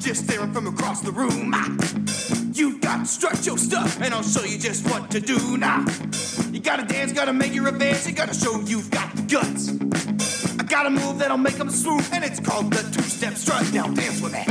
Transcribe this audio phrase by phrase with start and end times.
[0.00, 1.52] You just staring from across the room?
[1.54, 1.68] Ah.
[2.54, 5.84] You've got to strut your stuff, and I'll show you just what to do now.
[6.50, 9.78] You gotta dance, gotta make your advance, you gotta show you've got guts.
[10.58, 13.70] I got a move that'll make them swoop, and it's called the two-step strut.
[13.74, 14.42] Now dance with me.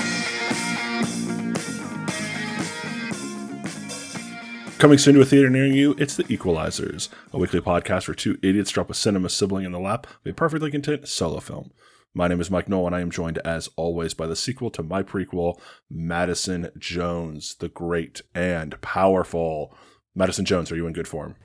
[4.77, 8.38] Coming soon to a theater near you, it's The Freakquels, a weekly podcast where two
[8.44, 11.72] idiots drop a cinema sibling in the lap of a perfectly content solo film.
[12.20, 14.84] My name is Mike Noel, and I am joined, as always, by the sequel to
[14.84, 15.58] my prequel,
[15.90, 19.73] Madison Jones, the great and powerful.
[20.14, 21.38] Madison Jones, are you in good form?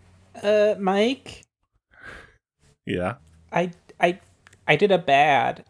[0.43, 1.45] Uh, Mike,
[2.87, 3.19] Yeah.
[3.53, 4.19] I I
[4.67, 5.65] I did a bad.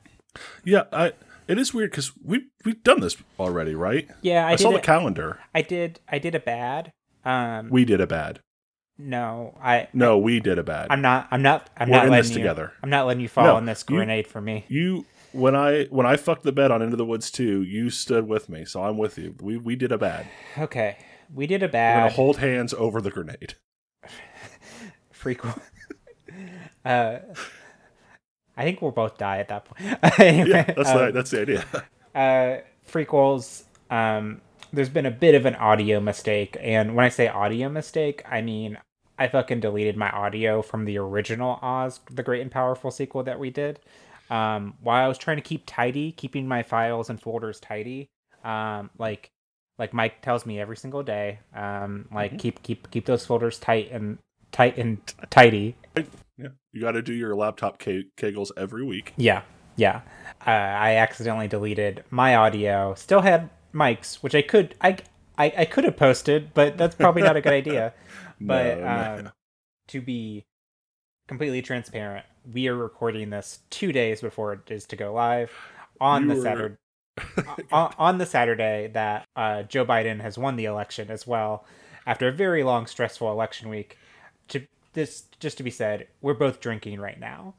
[0.65, 1.13] Yeah, I.
[1.49, 4.09] It is weird because we we've done this already, right?
[4.23, 5.39] Yeah, I, I, saw the calendar.
[5.55, 6.01] I did.
[6.09, 6.93] I did a bad.
[7.27, 8.41] Um, We did a bad.
[8.97, 9.89] No, I.
[9.93, 10.87] No, we did a bad.
[10.91, 11.27] I'm not.
[11.31, 11.69] I'm not.
[11.77, 12.73] I'm We're not in letting this you, together.
[12.83, 14.65] I'm not letting you fall No, in this you- grenade for me.
[14.69, 18.29] You when I when I fucked the bed on Into the Woods too, you stood
[18.29, 19.35] with me, so I'm with you.
[19.41, 20.27] We we did a bad.
[20.57, 20.97] Okay,
[21.35, 21.97] we did a bad.
[21.97, 23.55] We're gonna hold hands over the grenade.
[25.13, 25.59] Freakquel.
[26.85, 27.19] uh,
[28.57, 30.21] I think we'll both die at that point.
[30.21, 31.65] Anyway, Yeah, that's um, the that's the idea.
[32.15, 33.65] uh, Freakquels.
[33.91, 34.41] Um,
[34.75, 38.41] there's been a bit of an audio mistake, and when I say audio mistake, I
[38.41, 38.79] mean
[39.19, 43.39] I fucking deleted my audio from the original Oz, the Great and Powerful sequel that
[43.39, 43.79] we did.
[44.31, 48.09] Um, while I was trying to keep tidy, keeping my files and folders tidy,
[48.43, 49.31] um, like
[49.79, 53.91] like Mike tells me every single day, um, like keep keep keep those folders tight
[53.93, 54.19] and
[54.51, 54.99] tight and
[55.31, 55.77] tidy.
[56.37, 59.13] yeah, you got to do your laptop ke- kegels every week.
[59.17, 59.43] Yeah,
[59.77, 60.01] yeah.
[60.47, 62.95] Uh, I accidentally deleted my audio.
[62.95, 64.99] Still had Mike's, which I could I
[65.37, 67.93] I, I could have posted, but that's probably not a good idea.
[68.41, 69.17] But No, no.
[69.27, 69.33] um,
[69.89, 70.45] to be
[71.29, 75.53] completely transparent, we are recording this two days before it is to go live
[76.01, 76.77] on You the Saturday.
[77.73, 81.65] on, on the Saturday that uh, Joe Biden has won the election as well,
[82.07, 83.97] after a very long, stressful election week.
[84.49, 87.55] To this, just to be said, we're both drinking right now.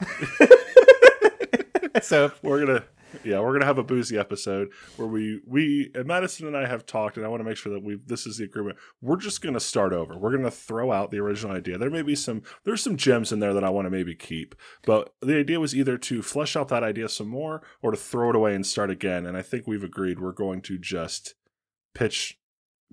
[2.01, 2.83] so we're gonna
[3.23, 6.85] yeah we're gonna have a boozy episode where we we and madison and i have
[6.85, 8.77] talked and i want to make sure that we this is the agreement.
[9.01, 10.17] We're just gonna start over.
[10.17, 11.77] We're gonna throw out the original idea.
[11.77, 14.55] There may be some there's some gems in there that i want to maybe keep
[14.83, 18.29] but the idea was either to flesh out that idea some more or to throw
[18.29, 21.35] it away and start again and i think we've agreed we're going to just
[21.93, 22.37] pitch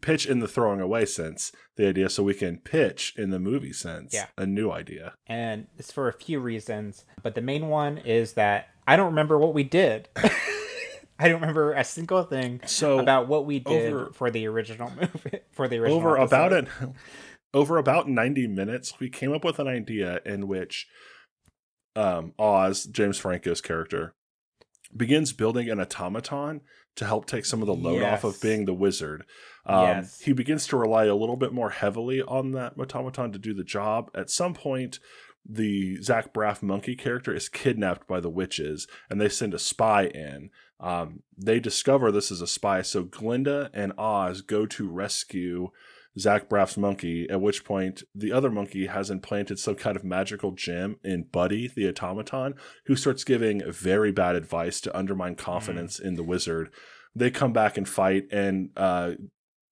[0.02, 3.72] pitch in the throwing away sense the idea so we can pitch in the movie
[3.72, 4.26] sense Yeah.
[4.36, 8.68] a new idea and it's for a few reasons, but the main one is that
[8.86, 10.08] I don't remember what we did.
[11.18, 14.90] I don't remember a single thing so about what we did over- for the original
[14.90, 15.38] movie.
[15.52, 16.66] For the original over about it
[17.54, 20.86] over about 90 minutes we came up with an idea in which
[21.94, 24.14] um oz james franco's character
[24.96, 26.62] begins building an automaton
[26.96, 29.24] to help take some of the load off of being the wizard
[29.67, 30.21] um, Yes.
[30.21, 33.65] he begins to rely a little bit more heavily on that automaton to do the
[33.65, 34.99] job at some point
[35.49, 40.05] the Zach Braff monkey character is kidnapped by the witches, and they send a spy
[40.06, 40.50] in.
[40.81, 45.71] Um, they discover this is a spy, so Glinda and Oz go to rescue
[46.19, 47.29] Zach Braff's monkey.
[47.29, 51.69] At which point, the other monkey has implanted some kind of magical gem in Buddy,
[51.69, 52.55] the automaton,
[52.87, 56.71] who starts giving very bad advice to undermine confidence in the wizard.
[57.15, 59.12] They come back and fight, and uh,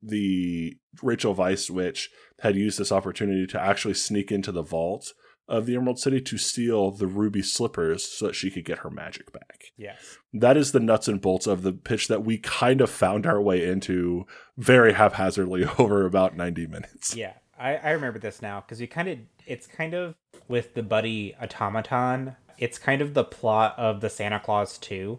[0.02, 5.12] the Rachel Weisz witch had used this opportunity to actually sneak into the vault
[5.50, 8.90] of the Emerald City to steal the ruby slippers so that she could get her
[8.90, 9.64] magic back.
[9.76, 10.18] Yes.
[10.32, 13.42] That is the nuts and bolts of the pitch that we kind of found our
[13.42, 17.16] way into very haphazardly over about 90 minutes.
[17.16, 17.34] Yeah.
[17.58, 20.14] I, I remember this now because you kind of it's kind of
[20.48, 22.36] with the buddy automaton.
[22.56, 25.18] It's kind of the plot of the Santa Claus 2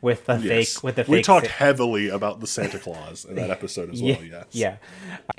[0.00, 0.74] with the Yes.
[0.74, 3.92] fake with the fake we talked Sa- heavily about the Santa Claus in that episode
[3.92, 4.46] as well, yes.
[4.52, 4.76] Yeah.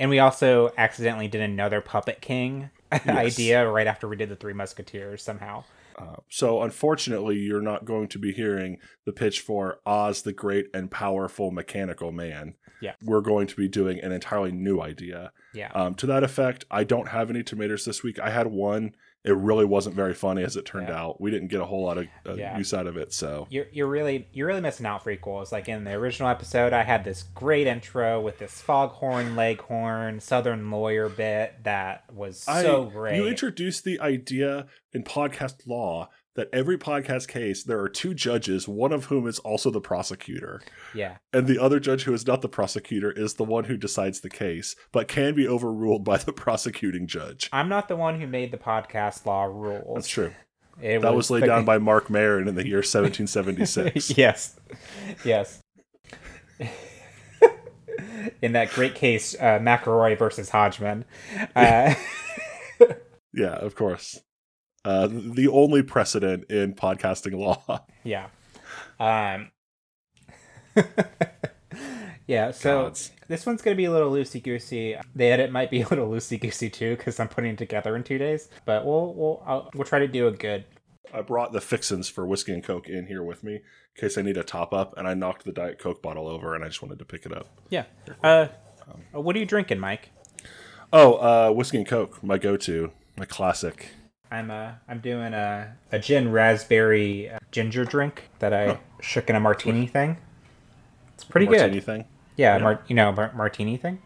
[0.00, 2.70] And we also accidentally did another Puppet King
[3.06, 5.64] idea right after we did the Three Musketeers somehow.
[5.96, 10.68] Uh, so unfortunately, you're not going to be hearing the pitch for Oz the Great
[10.72, 12.54] and Powerful Mechanical Man.
[12.80, 12.92] Yeah.
[13.02, 15.32] We're going to be doing an entirely new idea.
[15.52, 15.72] Yeah.
[15.74, 18.20] Um, to that effect, I don't have any tomatoes this week.
[18.20, 18.94] I had one.
[19.28, 21.00] It really wasn't very funny as it turned Yeah.
[21.02, 21.20] out.
[21.20, 22.56] We didn't get a whole lot of uh, Yeah.
[22.56, 23.12] use out of it.
[23.12, 25.52] So you're you're really you're really missing out Freakquels.
[25.52, 30.70] Like in the original episode, I had this great intro with this foghorn leghorn southern
[30.70, 33.16] lawyer bit that was so I, great.
[33.16, 36.08] You introduced the idea in podcast law
[36.38, 40.62] that every podcast case there are two judges, one of whom is also the prosecutor.
[40.94, 41.16] yeah.
[41.32, 44.30] And the other judge who is not the prosecutor is the one who decides the
[44.30, 47.50] case, but can be overruled by the prosecuting judge.
[47.52, 49.94] I'm not the one who made the podcast law rules.
[49.96, 50.32] That's true.
[50.80, 54.10] It That was laid the- down by Marc Maron in the year 1776.
[54.16, 54.58] yes.
[55.24, 55.60] Yes.
[58.42, 61.04] in that great case, uh, McElroy versus Hodgman.
[61.56, 61.94] Uh,
[63.34, 64.20] Yeah, of course.
[64.88, 67.84] Uh, the only precedent in podcasting law.
[68.04, 68.28] yeah.
[68.98, 69.50] Um,
[72.26, 73.12] yeah, so Gods.
[73.28, 74.96] this one's going to be a little loosey goosey.
[75.14, 78.02] The edit might be a little loosey goosey too because I'm putting it together in
[78.02, 78.48] two days.
[78.64, 80.64] But we'll we'll I'll, we'll try to do a good.
[81.12, 83.60] I brought the fixins for whiskey and coke in here with me in
[83.94, 86.64] case I need a top up, and I knocked the diet coke bottle over, and
[86.64, 87.60] I just wanted to pick it up.
[87.68, 87.84] Yeah.
[88.24, 88.48] Uh,
[89.12, 90.12] what are you drinking, Mike?
[90.94, 93.90] Oh, uh, whiskey and coke, my go-to, my classic.
[94.30, 99.36] I'm uh I'm doing a a gin raspberry uh, ginger drink that I shook in
[99.36, 100.18] a martini thing.
[101.14, 101.84] It's pretty Martini good.
[101.86, 102.08] Martini thing.
[102.36, 102.62] Yeah, Yeah.
[102.62, 104.00] Mar- you know, mar- martini thing.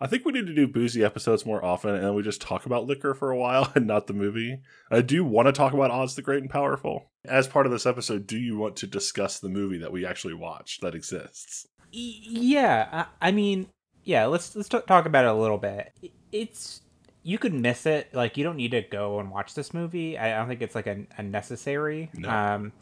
[0.00, 2.66] I think we need to do boozy episodes more often, and then we just talk
[2.66, 4.60] about liquor for a while and not the movie.
[4.90, 7.10] I do want to talk about Oz the Great and Powerful.
[7.24, 10.34] As part of this episode, do you want to discuss the movie that we actually
[10.34, 11.66] watched that exists?
[11.90, 13.68] Yeah, I, I mean,
[14.04, 14.26] yeah.
[14.26, 15.92] Let's let's t- talk about it a little bit.
[16.30, 16.82] It's
[17.28, 18.12] you could miss it.
[18.14, 20.16] Like you don't need to go and watch this movie.
[20.18, 22.28] I don't think it's like a, a necessary No.
[22.30, 22.72] um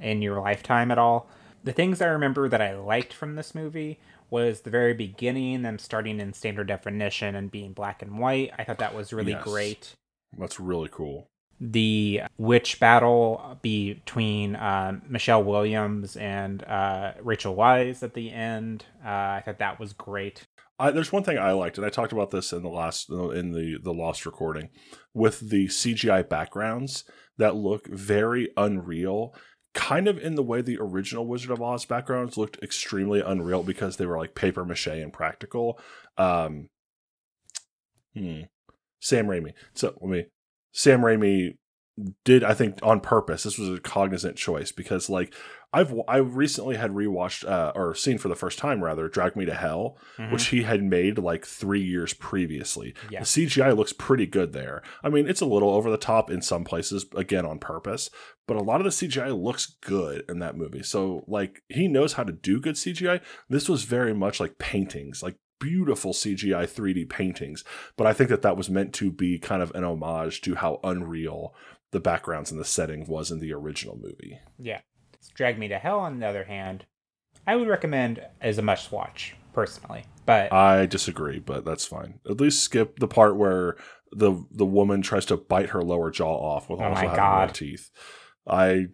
[0.00, 1.28] in your lifetime at all.
[1.64, 3.98] The things I remember that I liked from this movie
[4.30, 8.52] was the very beginning, them starting in standard definition and being black and white.
[8.58, 9.42] I thought that was really Yes.
[9.44, 9.94] great.
[10.38, 11.26] That's really cool.
[11.58, 18.84] the witch battle between um, Michelle Williams and uh, Rachel Weisz at the end.
[19.04, 20.44] Uh, I thought that was great.
[20.78, 23.52] I, there's one thing I liked, and I talked about this in the last in
[23.52, 24.68] the the lost recording,
[25.14, 27.04] with the CGI backgrounds
[27.38, 29.34] that look very unreal,
[29.74, 33.96] kind of in the way the original Wizard of Oz backgrounds looked extremely unreal because
[33.96, 35.80] they were like paper mache and practical.
[36.18, 36.68] Um,
[38.14, 38.42] hmm.
[39.00, 39.52] Sam Raimi.
[39.74, 40.26] So let me.
[40.72, 41.56] Sam Raimi
[42.24, 43.42] did I think on purpose.
[43.44, 45.32] This was a cognizant choice because like
[45.72, 49.44] I've I recently had rewatched uh, or seen for the first time rather Drag Me
[49.46, 50.32] to Hell, Mhm.
[50.32, 52.94] which he had made like three years previously.
[53.10, 53.20] Yeah.
[53.20, 54.82] The CGI looks pretty good there.
[55.02, 58.10] I mean, it's a little over the top in some places, again on purpose,
[58.46, 60.82] but a lot of the CGI looks good in that movie.
[60.82, 63.20] So like he knows how to do good CGI.
[63.48, 67.64] This was very much like paintings, like beautiful CGI 3D paintings.
[67.96, 70.80] But I think that that was meant to be kind of an homage to how
[70.84, 71.54] unreal
[71.92, 74.38] the backgrounds and the setting was in the original movie.
[74.58, 74.80] Yeah.
[75.34, 76.86] Drag Me to Hell, on the other hand,
[77.46, 80.04] I would recommend as a must watch, personally.
[80.24, 82.20] But I disagree, but that's fine.
[82.28, 83.76] At least skip the part where
[84.12, 87.16] the the woman tries to bite her lower jaw off with Oh also my having
[87.16, 87.54] God.
[87.54, 87.90] teeth.
[88.46, 88.86] I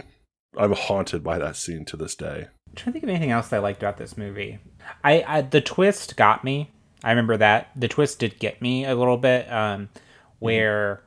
[0.57, 2.49] I'm haunted by that scene to this day.
[2.69, 4.59] I'm trying to think of anything else that I liked about this movie.
[5.05, 6.71] I, I the twist got me.
[7.05, 9.51] I remember that the twist did get me a little bit.
[9.53, 9.91] Um,
[10.39, 11.03] where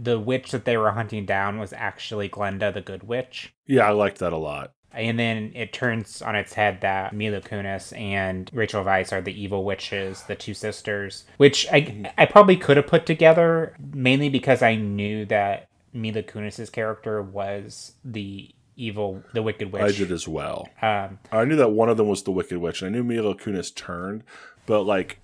[0.00, 3.52] the witch that they were hunting down was actually Glinda, the good witch.
[3.66, 4.72] Yeah, I liked that a lot.
[4.92, 9.38] And then it turns on its head that Mila Kunis and Rachel Weisz are the
[9.38, 14.62] evil witches, the two sisters, which I I probably could have put together mainly because
[14.62, 19.82] I knew that Mila Kunis's character was the evil, the wicked witch.
[19.82, 20.68] I did as well.
[20.80, 23.34] Um, I knew that one of them was the Wicked Witch, and I knew Mila
[23.34, 24.22] Kunis turned,
[24.66, 25.18] but like,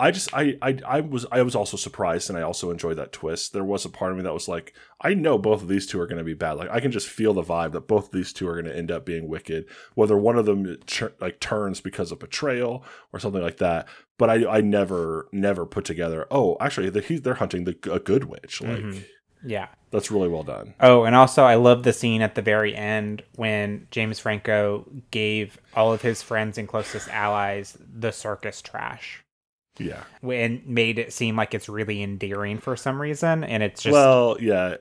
[0.00, 3.12] I just I, I I was I was also surprised, and I also enjoyed that
[3.12, 3.52] twist.
[3.52, 6.00] There was a part of me that was like, I know both of these two
[6.00, 6.52] are going to be bad.
[6.52, 8.76] Like, I can just feel the vibe that both of these two are going to
[8.76, 9.66] end up being wicked.
[9.94, 10.76] Whether one of them
[11.20, 13.88] like turns because of betrayal or something like that,
[14.18, 16.26] but I I never never put together.
[16.30, 18.60] Oh, actually, the, he's, they're hunting the a good witch.
[18.62, 19.04] Like Mhm.
[19.44, 19.68] yeah.
[19.90, 20.74] that's really well done.
[20.80, 25.58] Oh, and also I love the scene at the very end when James Franco gave
[25.74, 29.24] all of his friends and closest allies the circus trash.
[29.78, 30.02] Yeah.
[30.22, 34.36] and made it seem like it's really endearing for some reason and it's just well,
[34.40, 34.76] yeah,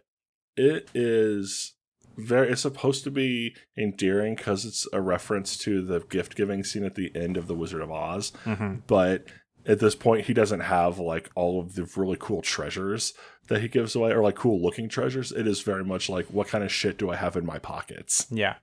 [0.56, 1.74] it is
[2.18, 2.50] very.
[2.52, 6.96] It's supposed to be endearing because it's a reference to the gift giving scene at
[6.96, 8.32] the end of the Wizard of Oz.
[8.46, 8.82] Mhm.
[8.88, 9.26] But
[9.68, 13.14] at this point, he doesn't have like all of the really cool treasures
[13.50, 15.32] that he gives away, or like cool looking treasures.
[15.32, 18.26] It is very much like, what kind of shit do I have in my pockets?
[18.32, 18.56] yeah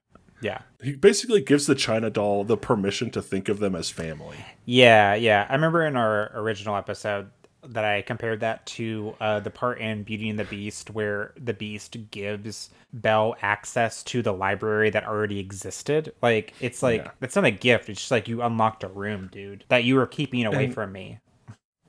[0.45, 4.37] yeah He basically gives the China doll the permission to think of them as family.
[4.65, 7.31] yeah yeah i remember in our original episode
[7.67, 11.55] that i compared that to uh, the part in beauty and the beast where the
[11.55, 17.11] beast gives belle access to the library that already existed like it's like Yeah.
[17.23, 20.07] it's not a gift it's just like you unlocked a room dude that you were
[20.07, 21.19] keeping away And- from me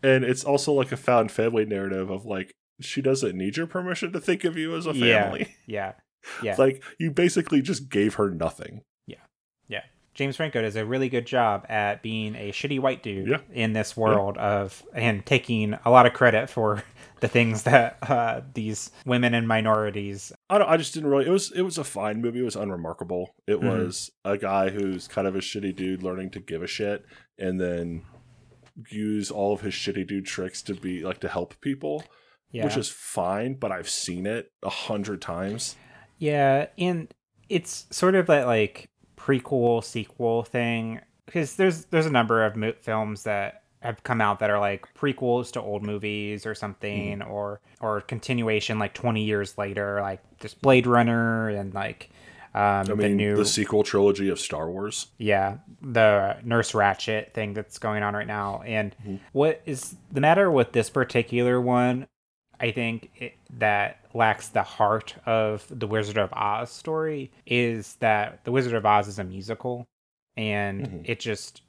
[0.01, 4.11] And it's also like a found family narrative of like, she doesn't need your permission
[4.13, 5.55] to think of you as a family.
[5.65, 5.91] yeah yeah
[6.57, 8.81] Like you basically just gave her nothing.
[9.07, 9.17] yeah
[9.67, 9.83] Yeah.
[10.13, 13.39] James Franco does a really good job at being a shitty white dude Yeah.
[13.53, 16.83] in this world of and taking a lot of credit for
[17.19, 20.31] the things that uh, these women and minorities.
[20.49, 20.69] I don't.
[20.69, 21.25] I just didn't really.
[21.25, 21.51] It was.
[21.51, 22.39] It was a fine movie.
[22.39, 23.33] It was unremarkable.
[23.47, 23.63] It Mhm.
[23.85, 27.05] was a guy who's kind of a shitty dude learning to give a shit,
[27.39, 28.03] and then
[28.89, 32.03] use all of his shitty dude tricks to be like to help people,
[32.51, 33.55] Yeah, which is fine.
[33.55, 35.75] But I've seen it a hundred times.
[36.17, 37.13] Yeah, and
[37.49, 42.73] it's sort of that like prequel sequel thing because there's there's a number of mo-
[42.81, 47.59] films that have come out that are like prequels to old movies or something or
[47.81, 52.09] or continuation like 20 years later like just blade runner and like
[52.55, 55.07] um I the new the sequel trilogy of Star Wars.
[55.19, 59.19] yeah the nurse Ratched thing that's going on right now and Mhm.
[59.33, 62.07] what is the matter with this particular one
[62.59, 68.43] i think it, that lacks the heart of the wizard of oz story is that
[68.45, 69.85] the wizard of oz is a musical
[70.37, 71.01] and Mhm.
[71.09, 71.61] it just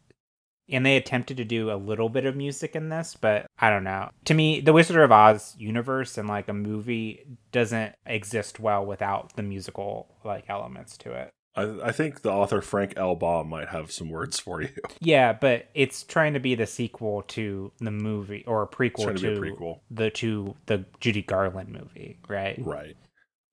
[0.69, 3.85] and they attempted to do a little bit of music in this but i don't
[3.85, 8.85] know to me the wizard of oz universe and like a movie doesn't exist well
[8.85, 13.15] without the musical like elements to it I, I think the author Frank L.
[13.17, 14.69] Baum might have some words for you.
[15.01, 19.15] Yeah, but it's trying to be the sequel to the movie or a prequel to
[19.15, 19.81] to, a prequel.
[19.91, 22.59] the to the Judy Garland movie, right?
[22.59, 22.97] Right.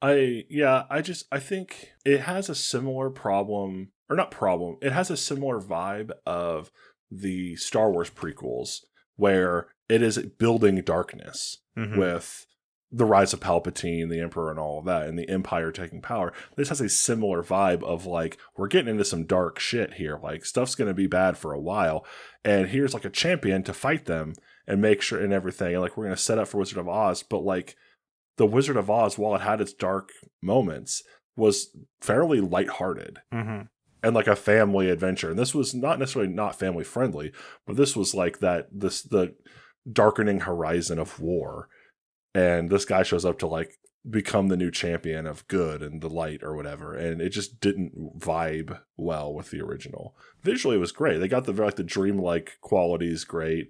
[0.01, 4.77] I yeah, I just I think it has a similar problem or not problem.
[4.81, 6.71] It has a similar vibe of
[7.11, 8.79] the Star Wars prequels
[9.15, 11.97] where it is building darkness Mhm.
[11.97, 12.45] with
[12.95, 16.31] the rise of Palpatine, the Emperor and all of that and the Empire taking power.
[16.55, 20.19] This has a similar vibe of like we're getting into some dark shit here.
[20.21, 22.05] Like stuff's going to be bad for a while
[22.45, 24.33] and here's like a champion to fight them
[24.67, 26.87] and make sure and everything and like we're going to set up for Wizard of
[26.87, 27.75] Oz, but like
[28.37, 30.09] the Wizard of Oz, while it had its dark
[30.41, 31.01] moments,
[31.35, 33.69] was fairly lighthearted Mhm.
[34.03, 35.31] and like a family adventure.
[35.31, 37.31] And this was not necessarily not family friendly,
[37.65, 39.33] but this was like that this the
[39.91, 41.69] darkening horizon of war.
[42.35, 43.77] And this guy shows up to like
[44.09, 46.93] become the new champion of good and the light or whatever.
[46.95, 50.15] And it just didn't vibe well with the original.
[50.41, 51.19] Visually it was great.
[51.19, 53.69] They got the like the dreamlike qualities great.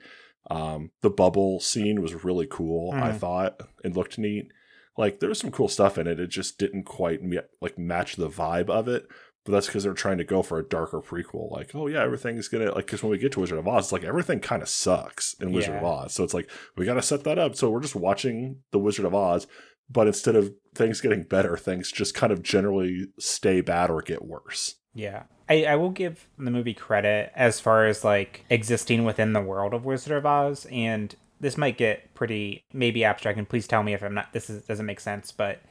[0.50, 3.18] Um, the bubble scene was really cool, I Mhm.
[3.18, 3.62] thought.
[3.84, 4.52] It looked neat.
[4.98, 6.20] Like there was some cool stuff in it.
[6.20, 7.22] It just didn't quite
[7.62, 9.08] like match the vibe of it.
[9.46, 11.52] But that's because they're trying to go for a darker prequel.
[11.52, 13.92] Like, oh yeah, everything's gonna like because when we get to Wizard of Oz, it's
[13.92, 16.14] like everything kind of sucks in Wizard of Oz.
[16.14, 17.56] So it's like we got to set that up.
[17.56, 19.48] So we're just watching the Wizard of Oz,
[19.90, 24.26] but instead of things getting better, things just kind of generally stay bad or get
[24.26, 24.76] worse.
[24.94, 25.24] Yeah.
[25.50, 29.74] I, I will give the movie credit as far as like existing within the world
[29.74, 33.94] of Wizard of Oz and this might get pretty maybe abstract and please tell me
[33.94, 35.62] if I'm not this is, doesn't make sense, but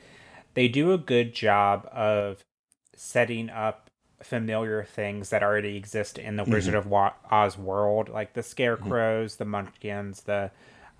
[0.54, 2.44] they do a good job of
[3.02, 3.90] setting up
[4.22, 6.86] familiar things that already exist in the Wizard of
[7.30, 10.50] Oz world, like the scarecrows, the munchkins, the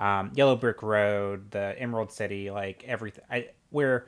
[0.00, 3.22] um, Yellow Brick Road, the Emerald City, like everything.
[3.30, 4.06] I where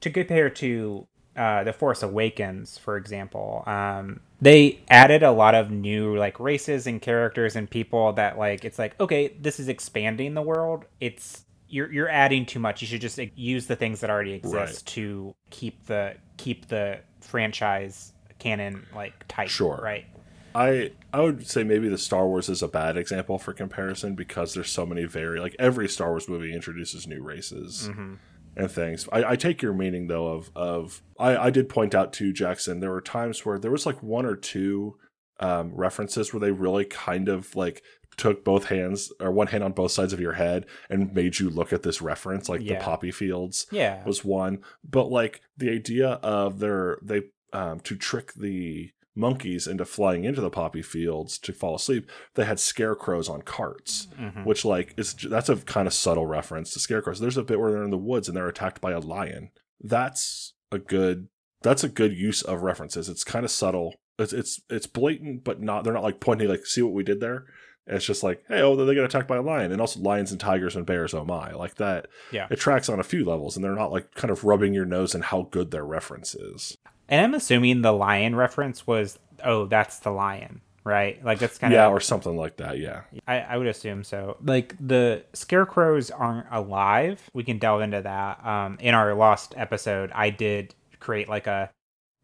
[0.00, 1.06] to compare to
[1.36, 6.86] uh, the Force Awakens, for example, um, they added a lot of new like races
[6.86, 10.84] and characters and people that like it's like okay, this is expanding the world.
[11.00, 12.82] It's you're you're adding too much.
[12.82, 14.86] You should just use the things that already exist Right.
[14.94, 19.48] to keep the keep the franchise canon like type.
[19.48, 19.80] Sure.
[19.82, 20.04] right?
[20.54, 24.54] I I would say maybe the Star Wars is a bad example for comparison because
[24.54, 28.14] there's so many very like every Star Wars movie introduces new races Mm-hmm.
[28.56, 29.06] and things.
[29.12, 32.80] I, I take your meaning though of of I, I did point out to Jackson
[32.80, 34.96] there were times where there was like one or two
[35.40, 37.82] um, references where they really kind of like
[38.16, 41.50] took both hands or one hand on both sides of your head and made you
[41.50, 42.78] look at this reference like Yeah.
[42.78, 44.04] the poppy fields Yeah.
[44.04, 49.84] was one but like the idea of their they um to trick the monkeys into
[49.84, 54.44] flying into the poppy fields to fall asleep they had scarecrows on carts Mhm.
[54.44, 57.70] which like is that's a kind of subtle reference to scarecrows there's a bit where
[57.72, 61.28] they're in the woods and they're attacked by a lion that's a good
[61.62, 65.60] that's a good use of references it's kind of subtle it's it's it's blatant but
[65.60, 67.44] not they're not like pointing like see what we did there
[67.86, 70.40] it's just like hey oh they get attacked by a lion and also lions and
[70.40, 72.46] tigers and bears oh my like that Yeah.
[72.50, 75.14] it tracks on a few levels and they're not like kind of rubbing your nose
[75.14, 76.76] in how good their reference is
[77.08, 81.24] And I'm assuming the lion reference was, oh, that's the lion, right?
[81.24, 84.36] Like that's kind of yeah or something like that yeah I, I would assume so.
[84.42, 87.30] Like the scarecrows aren't alive.
[87.32, 88.44] We can delve into that.
[88.44, 91.70] Um, in our lost episode, I did create like a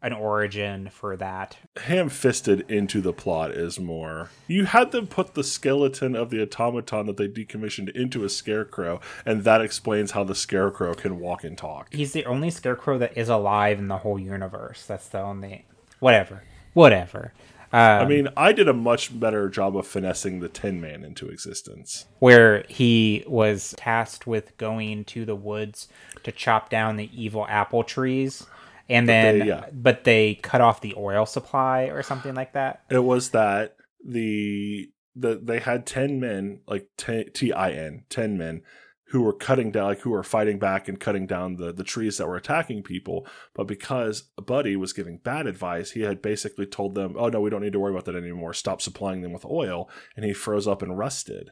[0.03, 1.57] an origin for that.
[1.77, 7.05] ham-fisted into the plot is more you had them put the skeleton of the automaton
[7.07, 11.57] that they decommissioned into a scarecrow and that explains how the scarecrow can walk and
[11.57, 14.85] talk He's the only scarecrow that is alive in the whole universe.
[14.85, 15.65] That's the only
[15.99, 16.43] whatever.
[16.73, 17.33] whatever.
[17.71, 21.27] Um, I mean, I did a much better job of finessing the Tin Man into
[21.29, 22.05] existence.
[22.19, 25.87] where he was tasked with going to the woods
[26.23, 28.45] to chop down the evil apple trees,
[28.89, 29.65] and then they- yeah.
[29.71, 32.83] but they cut off the oil supply or something like that.
[32.89, 33.75] It was that
[34.05, 38.61] the the they had ten men, like T I N, ten men,
[39.07, 42.17] who were cutting down, like who were fighting back and cutting down the the trees
[42.17, 43.27] that were attacking people.
[43.53, 47.49] But because Buddy was giving bad advice, he had basically told them, "Oh no, we
[47.51, 48.53] don't need to worry about that anymore.
[48.53, 51.51] Stop supplying them with oil." And he froze up and rusted.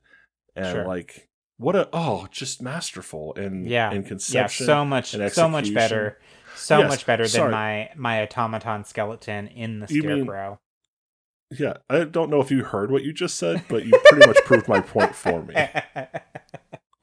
[0.56, 0.88] And Sure.
[0.88, 4.66] like, what a oh, just masterful in Yeah, in yeah, conception.
[4.66, 6.18] so much, and so much better,
[6.55, 7.51] so Yes, much better than sorry.
[7.51, 10.60] my my automaton skeleton in the You mean- scarecrow.
[11.53, 14.38] Yeah, I don't know if you heard what you just said, but you pretty much
[14.46, 15.53] proved my point for me.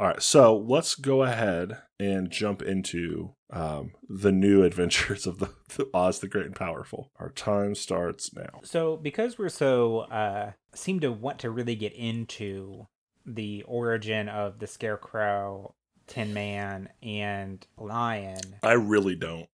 [0.01, 5.51] All right, so let's go ahead and jump into um, the new adventures of the,
[5.77, 7.11] the Oz the Great and Powerful.
[7.19, 8.61] Our time starts now.
[8.63, 12.87] So because we're so uh seem to want to really get into
[13.27, 15.75] the origin of the scarecrow,
[16.09, 19.49] Tin Man, and Lion, I really don't.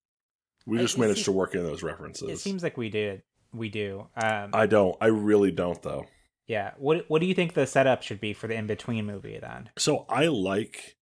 [0.67, 2.31] We just it managed se- to work in those references.
[2.31, 3.23] it seems like we did.
[3.53, 4.09] We do.
[4.17, 4.97] Um I don't.
[5.01, 6.07] I really don't, though.
[6.47, 6.73] yeah.
[6.79, 9.71] What what do you think the setup should be for the in between movie then?
[9.79, 10.97] So I like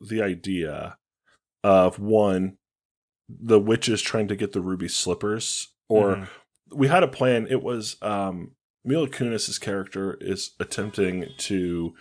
[0.00, 0.96] the idea
[1.64, 2.56] of one,
[3.28, 6.28] the witches trying to get the ruby slippers, or Mhm.
[6.72, 7.46] we had a plan.
[7.48, 8.52] It was um
[8.88, 11.94] Mila Kunis's character is attempting to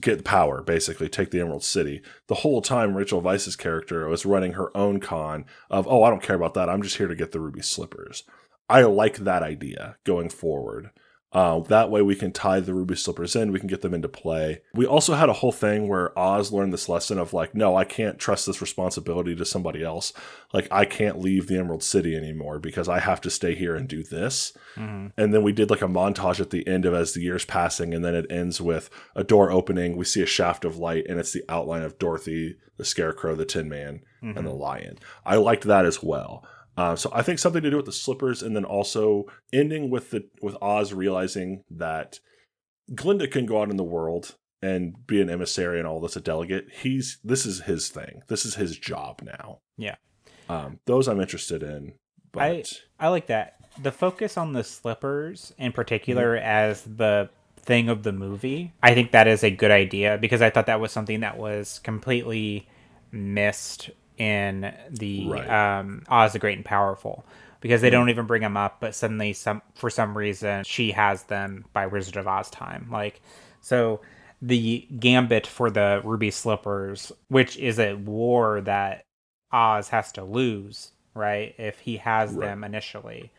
[0.00, 2.00] get power, basically take the Emerald City.
[2.28, 6.22] The whole time, Rachel Weisz's character was running her own con of, "Oh, I don't
[6.22, 6.70] care about that.
[6.70, 8.24] I'm just here to get the ruby slippers."
[8.70, 10.88] I like that idea going forward.
[11.32, 13.52] Uh, that way, we can tie the ruby slippers in.
[13.52, 14.60] We can get them into play.
[14.74, 17.84] We also had a whole thing where Oz learned this lesson of like, no, I
[17.84, 20.12] can't trust this responsibility to somebody else.
[20.52, 23.88] Like, I can't leave the Emerald City anymore because I have to stay here and
[23.88, 25.12] do this Mhm.
[25.18, 27.92] and then we did like a montage at the end of as the years passing
[27.94, 31.18] and then it ends with a door opening we see a shaft of light and
[31.20, 34.58] it's the outline of dorothy the scarecrow the tin man and the Mhm.
[34.58, 36.42] lion i liked that as well
[36.76, 40.10] uh, so i think something to do with the slippers and then also ending with
[40.10, 42.18] the with oz realizing that
[42.94, 46.20] glinda can go out in the world and be an emissary and all this a
[46.20, 49.96] delegate he's this is his thing this is his job now Yeah.
[50.48, 51.94] um, those i'm interested in
[52.32, 52.62] but I-
[52.98, 53.56] I like that.
[53.82, 56.44] The focus on the slippers in particular Mm-hmm.
[56.46, 60.48] as the thing of the movie, I think that is a good idea because I
[60.50, 62.68] thought that was something that was completely
[63.10, 63.90] missed
[64.22, 65.78] in the Right.
[65.78, 67.24] um, Oz the Great and Powerful
[67.60, 71.24] because they don't even bring them up, but suddenly some for some reason she has
[71.24, 72.88] them by Wizard of Oz time.
[72.90, 73.20] Like
[73.60, 74.00] so
[74.40, 79.04] the gambit for the ruby slippers, which is a war that
[79.52, 81.54] Oz has to lose, right?
[81.58, 82.46] If he has Right.
[82.48, 83.30] them initially.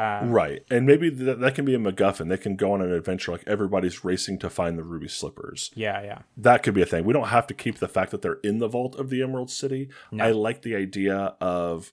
[0.00, 0.62] Um, Right.
[0.70, 2.28] And maybe that, that can be a MacGuffin.
[2.28, 5.70] They can go on an adventure like everybody's racing to find the ruby slippers.
[5.74, 6.22] Yeah, yeah.
[6.36, 7.04] That could be a thing.
[7.04, 9.50] We don't have to keep the fact that they're in the vault of the Emerald
[9.50, 9.90] City.
[10.10, 10.24] No.
[10.24, 11.92] I like the idea of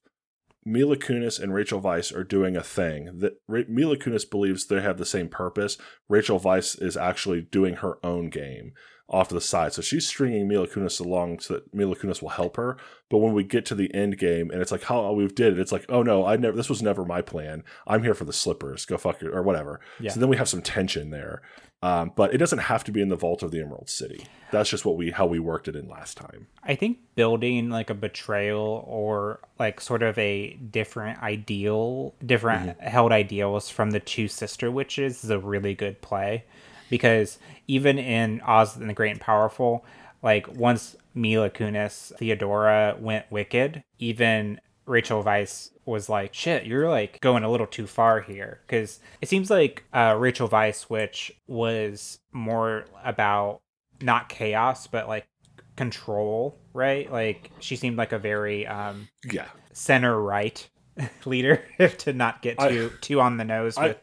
[0.64, 4.82] Mila Kunis and Rachel Weisz are doing a thing that Ra- Mila Kunis believes they
[4.82, 5.78] have the same purpose.
[6.08, 8.74] Rachel Weisz is actually doing her own game
[9.10, 9.74] off to the side.
[9.74, 12.78] So she's stringing Mila Kunis along so that Mila Kunis will help her.
[13.10, 15.60] But when we get to the end game and it's like how we've did it,
[15.60, 16.58] it's like, oh no, I never.
[16.58, 17.64] This was never my plan.
[17.86, 18.86] I'm here for the slippers.
[18.86, 19.80] Go fuck it or whatever.
[20.00, 20.12] Yeah.
[20.12, 21.42] So then we have some tension there.
[21.84, 24.26] Um, but it doesn't have to be in the vault of the Emerald City.
[24.52, 26.48] That's just what we how we worked it in last time.
[26.64, 33.12] I think building like a betrayal or like sort of a different ideal, different held
[33.12, 36.46] ideals from the two sister witches is a really good play
[36.90, 39.86] because even in Oz and the Great and Powerful,
[40.22, 47.20] like once Mila Kunis, Theodora went wicked, even Rachel Weisz was like, shit, you're like
[47.22, 48.62] going a little too far here.
[48.66, 53.62] Because it seems like uh, Rachel Weisz, which was more about
[54.02, 55.28] not chaos, but like
[55.76, 57.12] control, right?
[57.12, 59.48] Like she seemed like a very um, Yeah.
[59.74, 60.68] center right
[61.26, 63.98] leader, if to not get I- too too on the nose I- with.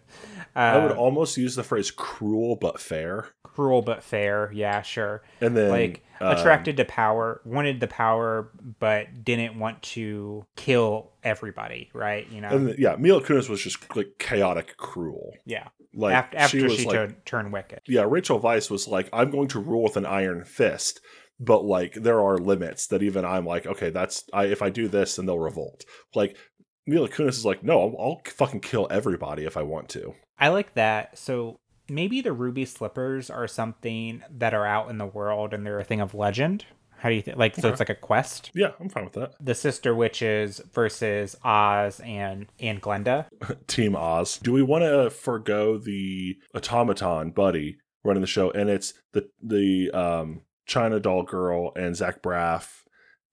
[0.57, 3.31] Uh, I would almost use the phrase cruel but fair.
[3.43, 5.25] cruel but fair, yeah, sure.
[5.41, 11.11] And then like um, attracted to power, wanted the power, but didn't want to kill
[11.25, 12.31] everybody, right?
[12.31, 15.33] You know, And yeah, Mila Kunis was just like chaotic cruel.
[15.45, 15.69] yeah.
[15.93, 19.31] Like after after she, she like, turned, turned wicked, yeah, Rachel Weisz was like, I'm
[19.31, 21.01] going to rule with an iron fist,
[21.39, 24.89] but like there are limits that even I'm like, okay, that's I if I do
[24.89, 25.85] this, then they'll revolt.
[26.15, 26.37] Like
[26.87, 30.14] Mila Kunis is like, no, I'll, I'll fucking kill everybody if I want to.
[30.38, 31.18] I like that.
[31.18, 35.79] So maybe the ruby slippers are something that are out in the world and they're
[35.79, 36.66] a thing of legend.
[36.99, 37.37] How do you think?
[37.37, 38.51] Like, so it's like a quest.
[38.55, 39.35] Yeah, I'm fine with that.
[39.38, 43.27] The sister witches versus Oz and and Glinda.
[43.66, 44.38] Team Oz.
[44.38, 49.90] Do we want to forego the automaton buddy running the show, and it's the the
[49.90, 52.84] um, China doll girl and Zach Braff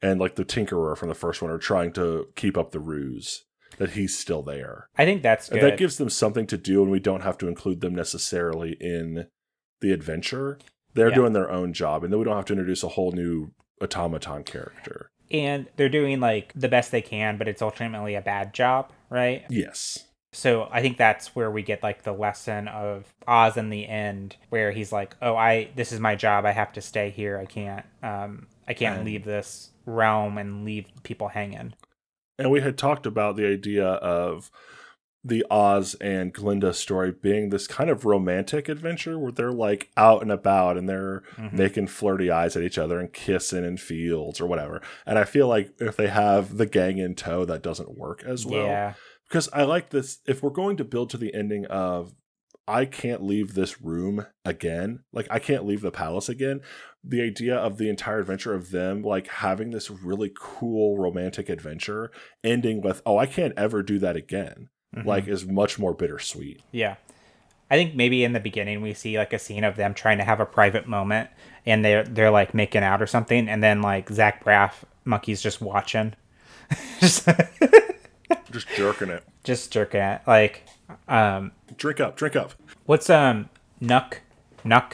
[0.01, 3.43] and like the Tinkerer from the first one are trying to keep up the ruse
[3.77, 4.87] that he's still there.
[4.97, 5.59] I think that's good.
[5.63, 8.77] And that gives them something to do, and we don't have to include them necessarily
[8.79, 9.27] in
[9.79, 10.59] the adventure.
[10.93, 11.15] They're Yeah.
[11.15, 14.43] doing their own job, and then we don't have to introduce a whole new automaton
[14.43, 15.07] character.
[15.33, 19.45] and they're doing like the best they can, but it's ultimately a bad job, right?
[19.49, 20.09] Yes.
[20.33, 24.35] So I think that's where we get like the lesson of Oz in the end,
[24.49, 26.45] where he's like, "Oh, I this is my job.
[26.45, 27.37] I have to stay here.
[27.37, 31.73] I can't, um, I can't And- leave this realm and leave people hanging."
[32.39, 34.49] And we had talked about the idea of
[35.23, 40.23] the Oz and Glinda story being this kind of romantic adventure where they're like out
[40.23, 41.53] and about and they're Mhm.
[41.53, 44.81] making flirty eyes at each other and kissing in fields or whatever.
[45.05, 48.47] And I feel like if they have the gang in tow, that doesn't work as
[48.47, 48.65] well.
[48.65, 48.93] yeah,
[49.29, 50.21] because I like this.
[50.25, 52.15] If we're going to build to the ending of
[52.71, 56.61] I can't leave this room again, like I can't leave the palace again,
[57.03, 62.11] the idea of the entire adventure of them like having this really cool romantic adventure
[62.43, 65.05] ending with oh I can't ever do that again, Mhm.
[65.05, 66.61] like is much more bittersweet.
[66.71, 66.95] yeah.
[67.69, 70.25] I think maybe in the beginning we see like a scene of them trying to
[70.25, 71.29] have a private moment,
[71.65, 74.73] and they're they're like making out or something, and then like Zach Braff
[75.05, 76.13] monkey's just watching,
[76.99, 77.27] just
[78.51, 79.23] Just jerking it.
[79.45, 80.21] just jerking it.
[80.27, 80.63] Like,
[81.07, 82.53] um, Drink up, drink up.
[82.85, 83.49] what's um
[83.81, 84.15] Knuck
[84.65, 84.93] Knuck?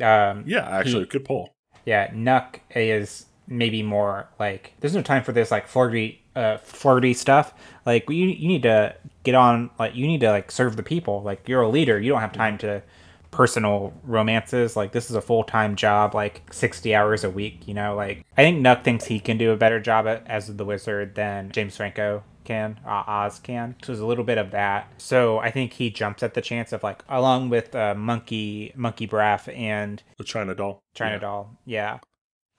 [0.00, 1.54] Um, Yeah, actually, good pull.
[1.84, 7.12] yeah, Knuck is maybe more like there's no time for this like flirty uh flirty
[7.14, 7.52] stuff.
[7.84, 11.22] Like you you need to get on like you need to like serve the people.
[11.22, 11.98] Like you're a leader.
[12.00, 12.82] You don't have time to
[13.30, 14.76] personal romances.
[14.76, 17.66] Like this is a full time job, like sixty hours a week.
[17.66, 20.54] You know, like I think Knuck thinks he can do a better job at, as
[20.54, 23.76] the wizard than James Franco can, uh, Oz can.
[23.82, 24.92] So there's a little bit of that.
[24.98, 29.06] So I think he jumps at the chance of like along with uh, Monkey Monkey
[29.06, 30.80] Braff and The China doll.
[30.94, 31.18] China Yeah.
[31.20, 31.58] doll.
[31.64, 31.98] Yeah.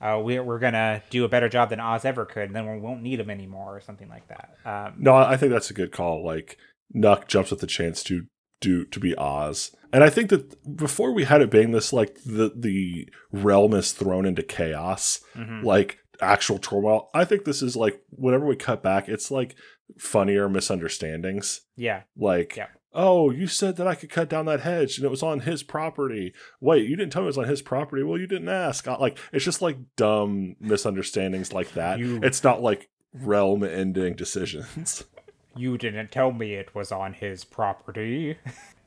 [0.01, 2.77] Uh, we're, we're gonna do a better job than Oz ever could, and then we
[2.79, 4.49] won't need him anymore, or something like that.
[4.65, 6.25] Um, No, I think that's a good call.
[6.25, 6.57] Like
[6.93, 8.25] Knuck jumps at the chance to
[8.59, 12.17] do to be Oz, and I think that before we had it being this, like
[12.25, 15.63] the the realm is thrown into chaos, mhm.
[15.63, 17.09] like actual turmoil.
[17.13, 19.55] I think this is like whenever we cut back, it's like
[19.97, 21.61] funnier misunderstandings.
[21.75, 22.67] Yeah, Like, Yeah.
[22.93, 25.63] oh, you said that I could cut down that hedge and it was on his
[25.63, 26.33] property.
[26.61, 28.03] Wait, you didn't tell me it was on his property.
[28.03, 28.85] Well, you didn't ask.
[28.87, 31.99] Like, it's just like dumb misunderstandings like that.
[31.99, 35.03] You- It's not like realm ending decisions.
[35.55, 38.37] you didn't tell me it was on his property.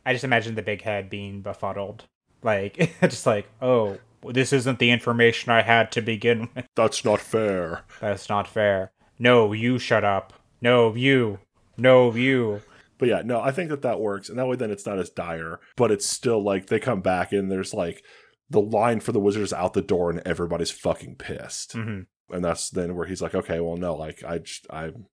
[0.05, 2.05] I just imagine the big head being befuddled,
[2.43, 6.67] like just like, oh, this isn't the information I had to begin with.
[6.75, 7.83] That's not fair.
[8.01, 8.91] That's not fair.
[9.19, 10.33] No, you shut up.
[10.61, 11.39] No, you.
[11.77, 12.63] No, you.
[12.99, 15.11] But yeah, no, I think that that works, and that way then it's not as
[15.11, 15.61] dire.
[15.77, 18.03] But it's still like they come back and there's like
[18.49, 21.73] the line for the wizards out the door, and everybody's fucking pissed.
[21.75, 25.05] hmm And that's then where he's like, okay, well, no, like I, just, I, and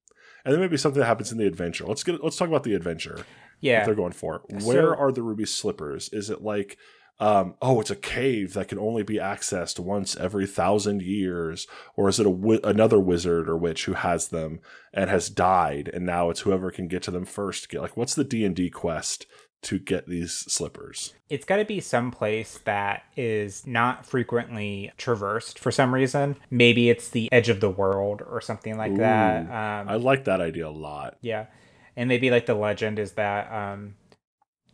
[0.46, 1.84] then maybe something that happens in the adventure.
[1.84, 3.24] Let's get let's talk about the adventure
[3.60, 3.84] Yeah.
[3.84, 4.42] they're going for.
[4.58, 6.08] So- Where are the ruby slippers?
[6.12, 6.78] Is it like
[7.20, 12.08] um, oh, it's a cave that can only be accessed once every thousand years, or
[12.08, 14.60] is it a wi- another wizard or witch who has them
[14.92, 17.68] and has died, and now it's whoever can get to them first?
[17.68, 19.26] Get like, what's the D and D quest
[19.62, 21.14] to get these slippers?
[21.30, 26.36] it's got to be some place that is not frequently traversed for some reason.
[26.50, 29.40] Maybe it's the edge of the world or something like that.
[29.46, 31.16] Um, I like that idea a lot.
[31.22, 31.46] yeah,
[31.96, 33.94] and maybe like the legend is that um,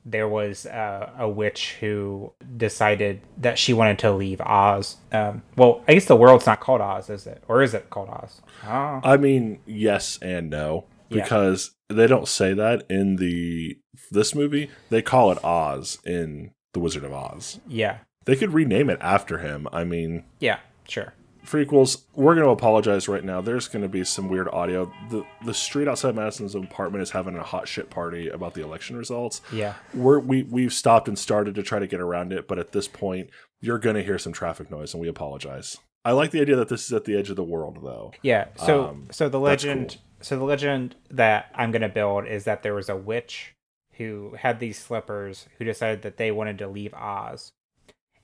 [0.04, 4.96] there was uh, a witch who decided that she wanted to leave Oz.
[5.12, 7.42] Um, well, I guess the world's not called Oz, is it?
[7.48, 8.40] Or is it called Oz?
[8.66, 9.00] Oh.
[9.04, 11.22] I mean, yes and no, Yeah.
[11.22, 13.78] because they don't say that in the
[14.10, 14.70] this movie.
[14.88, 17.60] They call it Oz in The Wizard of Oz.
[17.68, 19.68] Yeah, They could rename it after him.
[19.72, 21.12] I mean, yeah, sure.
[21.50, 22.02] Prequels.
[22.14, 23.40] We're going to apologize right now.
[23.40, 24.92] There's going to be some weird audio.
[25.10, 28.96] the The street outside Madison's apartment is having a hot shit party about the election
[28.96, 29.40] results.
[29.52, 32.72] Yeah, We're we we've stopped and started to try to get around it, but at
[32.72, 35.78] this point, you're going to hear some traffic noise, and we apologize.
[36.04, 38.12] I like the idea that this is at the edge of the world, though.
[38.22, 38.46] Yeah.
[38.56, 42.74] So Um, so the legend so the legend that I'm gonna build is that there
[42.74, 43.54] was a witch
[43.94, 47.52] who had these slippers who decided that they wanted to leave Oz.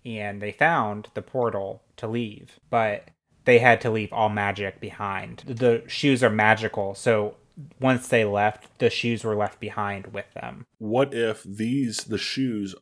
[0.07, 3.09] And they found the portal to leave, but
[3.47, 5.43] they had to leave all magic behind.
[5.47, 7.37] The shoes are magical, so
[7.81, 10.67] once they left, the shoes were left behind with them.
[10.79, 12.75] what if these the shoes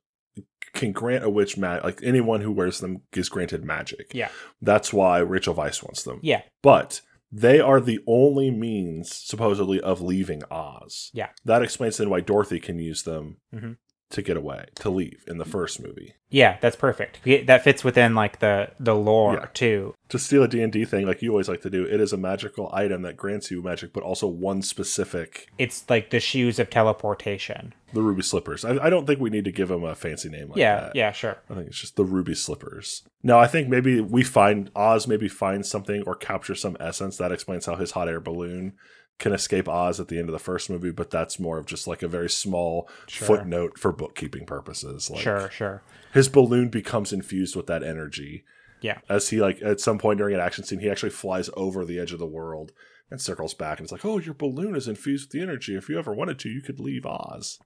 [0.73, 4.11] can grant a witch mag like anyone who wears them is granted magic.
[4.13, 4.29] Yeah.
[4.61, 6.19] That's why Rachel Weisz wants them.
[6.23, 6.43] Yeah.
[6.63, 7.01] But
[7.31, 11.11] they are the only means, supposedly, of leaving Oz.
[11.15, 11.29] Yeah.
[11.45, 13.77] That explains then why Dorothy can use them Mhm.
[14.11, 16.15] To get away, to leave in the first movie.
[16.31, 17.21] Yeah, that's perfect.
[17.47, 19.47] That fits within like the the lore Yeah.
[19.55, 19.95] too.
[20.11, 22.71] To steal a D&D thing like you always like to do, it is a magical
[22.73, 27.73] item that grants you magic, but also one specific, It's like the shoes of teleportation.
[27.93, 28.65] the ruby slippers.
[28.65, 30.97] I, I don't think we need to give them a fancy name like yeah, that.
[30.97, 31.39] yeah, sure.
[31.49, 33.03] I think it's just the ruby slippers.
[33.23, 37.33] No, I think maybe we find Oz maybe finds something or capture some essence that
[37.33, 38.75] explains how his hot air balloon
[39.19, 41.87] can escape Oz at the end of the first movie, but that's more of just
[41.87, 43.27] like a very small Sure.
[43.27, 45.09] footnote for bookkeeping purposes.
[45.11, 45.83] Like sure, sure.
[46.13, 48.45] his balloon becomes infused with that energy.
[48.81, 48.99] Yeah.
[49.09, 51.99] As he like at some point during an action scene, he actually flies over the
[51.99, 52.73] edge of the world
[53.11, 55.75] and circles back and it's like, Oh, your balloon is infused with the energy.
[55.77, 57.59] If you ever wanted to, you could leave Oz.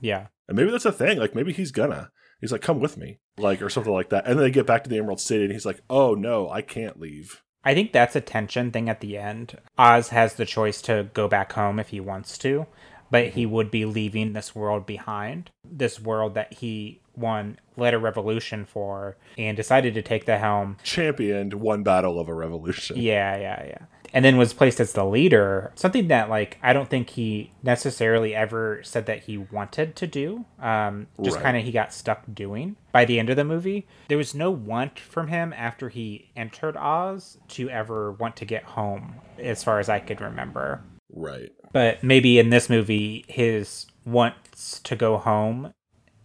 [0.00, 0.28] Yeah.
[0.48, 1.18] And maybe that's a thing.
[1.18, 2.10] Like maybe he's gonna.
[2.40, 3.18] He's like, come with me.
[3.36, 4.26] Like, or something like that.
[4.26, 6.62] And then they get back to the Emerald City and he's like, oh no, I
[6.62, 7.42] can't leave.
[7.64, 9.58] I think that's a tension thing at the end.
[9.76, 12.66] Oz has the choice to go back home if he wants to,
[13.10, 13.52] but he mm-hmm.
[13.52, 15.50] would be leaving this world behind.
[15.64, 20.76] This world that he won led a revolution for and decided to take the helm
[20.82, 22.96] Championed one battle of a revolution.
[22.98, 23.84] Yeah, yeah, yeah.
[24.12, 25.72] And then was placed as the leader.
[25.74, 30.44] Something that like I don't think he necessarily ever said that he wanted to do.
[30.60, 31.44] Um, just Right.
[31.44, 33.86] kind of he got stuck doing by the end of the movie.
[34.08, 38.64] There was no want from him after he entered Oz to ever want to get
[38.64, 40.82] home, as far as I could remember.
[41.12, 41.50] Right.
[41.72, 45.72] But maybe in this movie, his wants to go home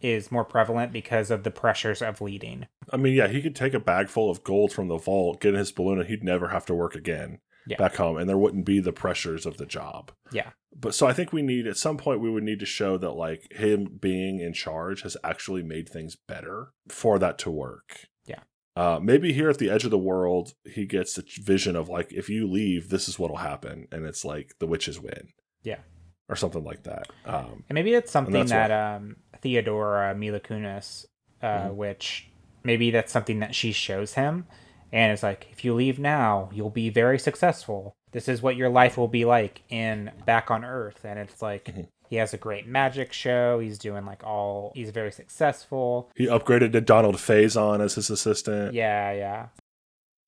[0.02, 2.68] is more prevalent because of the pressures of leading.
[2.92, 5.54] I mean, yeah, he could take a bag full of gold from the vault, get
[5.54, 7.78] in his balloon, and he'd never have to work again Yeah.
[7.78, 10.12] back home, and there wouldn't be the pressures of the job.
[10.32, 10.52] Yeah.
[10.76, 13.12] But so I think we need at some point we would need to show that
[13.12, 18.08] like him being in charge has actually made things better for that to work.
[18.26, 18.42] Yeah.
[18.76, 22.12] Uh, maybe here at the edge of the world, he gets the vision of like,
[22.14, 25.30] if you leave, this is what'll happen, and it's like the witches win.
[25.64, 25.80] Yeah.
[26.28, 27.08] or something like that.
[27.26, 31.06] Um, And maybe that's something that's that um, Theodora Mila Kunis,
[31.42, 31.76] uh, Mhm.
[31.76, 32.28] which
[32.64, 34.48] maybe that's something that she shows him,
[34.96, 37.96] and it's like, if you leave now, you'll be very successful.
[38.14, 41.66] This is what your life will be like in back on Earth, and it's like
[41.66, 41.88] Mhm.
[42.10, 43.60] he has a great magic show.
[43.60, 44.72] He's doing like all.
[44.74, 46.10] He's very successful.
[46.16, 48.74] he upgraded to Donald Faison as his assistant.
[48.74, 49.48] Yeah, yeah.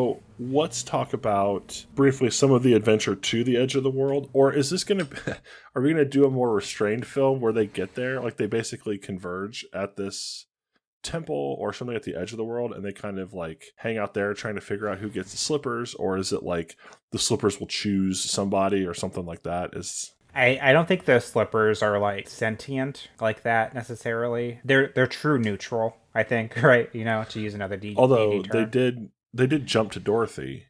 [0.02, 4.30] So let's talk about briefly some of the adventure to the edge of the world.
[4.34, 5.38] Or is this going to,
[5.76, 8.20] are we going to do a more restrained film where they get there?
[8.20, 10.46] Like they basically converge at this
[11.08, 13.98] temple or something at the edge of the world and they kind of like hang
[13.98, 15.94] out there trying to figure out who gets the slippers?
[15.96, 16.76] Or is it like
[17.12, 19.72] the slippers will choose somebody or something like that?
[19.74, 24.60] Is I, I don't think the slippers are like sentient like that necessarily.
[24.64, 25.98] They're they're true neutral.
[26.14, 26.94] I think right.
[26.94, 27.96] You know, to use another D.
[27.98, 30.66] although D they did they did jump to Dorothy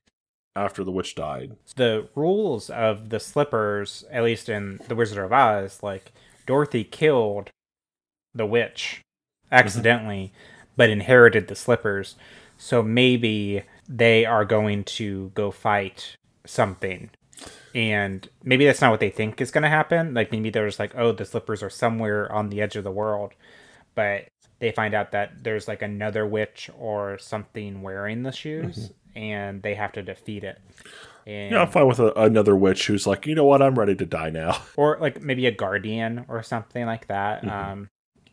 [0.56, 1.56] after the witch died.
[1.76, 6.12] the rules of the slippers, at least in The Wizard of Oz, like
[6.48, 7.52] Dorothy killed
[8.34, 9.02] the witch
[9.52, 10.34] accidentally,
[10.76, 12.16] but inherited the slippers.
[12.58, 17.10] So maybe they are going to go fight something.
[17.76, 20.14] And maybe that's not what they think is going to happen.
[20.14, 22.92] Like maybe they're just like, oh, the slippers are somewhere on the edge of the
[22.92, 23.34] world.
[23.94, 24.30] But
[24.60, 29.76] they find out that there's like another witch or something wearing the shoes and they
[29.76, 30.60] have to defeat it.
[31.28, 33.96] And, Yeah, I'm fine with a, another witch who's like, you know what, I'm ready
[33.96, 34.60] to die now.
[34.76, 37.44] or like maybe a guardian or something like that.
[37.44, 37.52] Mhm.
[37.52, 37.90] Um,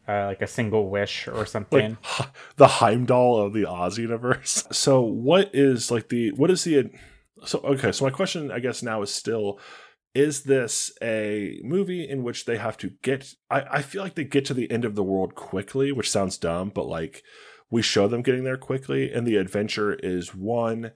[0.09, 1.97] uh, like a single wish or something.
[2.19, 4.64] like the Heimdall of the Oz universe.
[4.73, 6.90] So what is like the what is the
[7.45, 9.59] so okay, so my question I guess now is still
[10.14, 14.25] is this a movie in which they have to get I, I feel like they
[14.25, 17.23] get to the end of the world quickly, which sounds dumb, but like
[17.71, 20.93] we show them getting there quickly and the adventure is one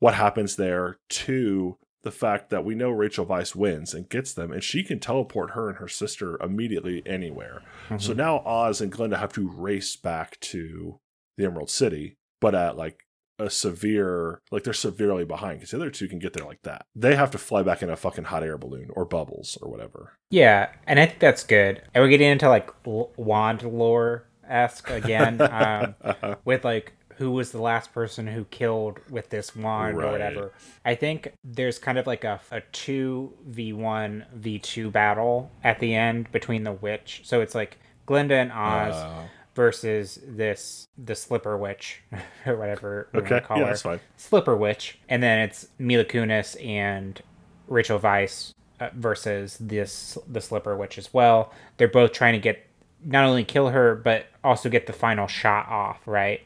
[0.00, 4.52] what happens there, two the fact that we know Rachel Weisz wins and gets them,
[4.52, 7.62] and she can teleport her and her sister immediately anywhere.
[7.98, 8.16] So Mhm.
[8.16, 11.00] now Oz and Glinda have to race back to
[11.36, 13.00] the Emerald City, but at like
[13.40, 16.86] a severe, like they're severely behind because the other two can get there like that.
[16.94, 20.12] They have to fly back in a fucking hot air balloon or bubbles or whatever.
[20.30, 21.82] yeah, and I think that's good.
[21.92, 25.94] And we're getting into like wand lore esque again, um,
[26.44, 30.52] with like who was the last person who killed with this wand or whatever.
[30.84, 36.64] I think there's kind of like a, a 2v1 v2 battle at the end between
[36.64, 37.22] the witch.
[37.24, 39.22] So it's like Glinda and Oz Uh,
[39.54, 42.02] versus this the slipper witch
[42.46, 43.70] or whatever we okay, want to call yeah, her.
[43.70, 44.00] that's fine.
[44.16, 47.22] Slipper Witch, and then it's Mila Kunis and
[47.68, 51.52] Rachel Weisz uh, versus this the Slipper Witch as well.
[51.76, 52.66] They're both trying to get
[53.04, 56.40] not only kill her but also get the final shot off, right?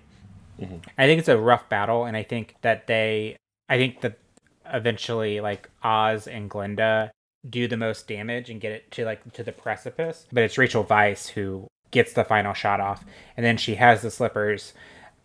[0.60, 3.36] I think it's a rough battle, and I think that they,
[3.68, 4.18] I think that
[4.66, 7.10] eventually like Oz and Glinda
[7.48, 10.84] do the most damage and get it to like to the precipice, but it's Rachel
[10.84, 13.04] Weisz who gets the final shot off,
[13.36, 14.74] and then she has the slippers.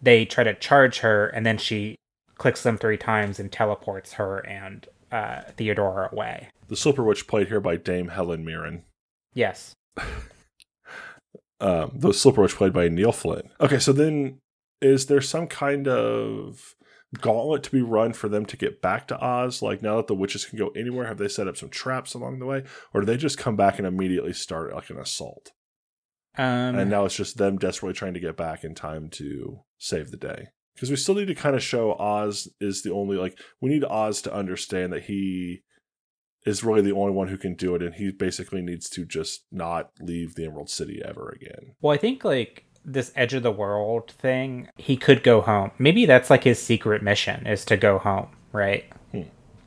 [0.02, 1.96] They try to charge her, and then she
[2.38, 6.50] clicks them three times and teleports her and uh, Theodora away.
[6.68, 8.84] The Slipper Witch played here by Dame Helen Mirren.
[9.34, 9.74] Yes.
[11.62, 13.50] Um, the Slipper Witch played by Neil Flynn.
[13.62, 14.40] Okay, so then
[14.84, 16.76] is there some kind of
[17.22, 19.62] gauntlet to be run for them to get back to Oz?
[19.62, 22.40] Like now that the witches can go anywhere, have they set up some traps along
[22.40, 25.52] the way, or do they just come back and immediately start like an assault?
[26.36, 30.10] Um, and now it's just them desperately trying to get back in time to save
[30.10, 30.48] the day.
[30.74, 33.84] Because we still need to kind of show Oz is the only like we need
[33.84, 35.62] Oz to understand that he
[36.46, 39.46] is really the only one who can do it, and he basically needs to just
[39.52, 41.76] not leave the Emerald City ever again.
[41.80, 45.72] Well, I think like this edge of the world thing, he could go home.
[45.78, 48.86] Maybe that's like his secret mission is to go home, right?
[49.12, 49.22] Hmm.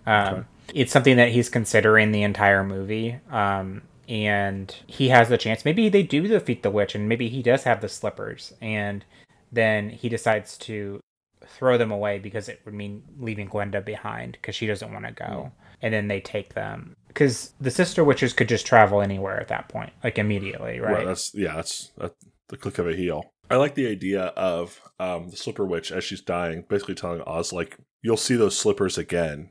[0.06, 0.42] Um, Okay.
[0.74, 3.20] It's something that he's considering the entire movie.
[3.30, 5.64] Um, and he has the chance.
[5.64, 9.04] Maybe they do defeat the witch, and maybe he does have the slippers, and
[9.50, 11.00] then he decides to
[11.44, 15.12] throw them away because it would mean leaving Glinda behind because she doesn't want to
[15.12, 15.52] go.
[15.82, 19.68] And then they take them because the sister witches could just travel anywhere at that
[19.68, 21.06] point, like immediately, right?
[21.06, 22.14] That's yeah, that's, that's
[22.48, 23.32] the click of a heel.
[23.50, 27.52] I like the idea of um, the Slipper Witch as she's dying, basically telling Oz
[27.52, 29.50] like, "You'll see those slippers again,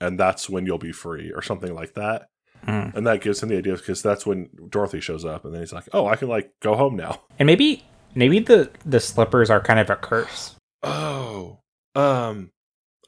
[0.00, 2.28] and that's when you'll be free," or something like that.
[2.66, 2.94] Mm.
[2.94, 5.72] And that gives him the idea because that's when Dorothy shows up, and then he's
[5.72, 9.60] like, "Oh, I can like go home now." And maybe maybe the the slippers are
[9.60, 10.54] kind of a curse.
[10.82, 11.58] Oh,
[11.96, 12.50] um,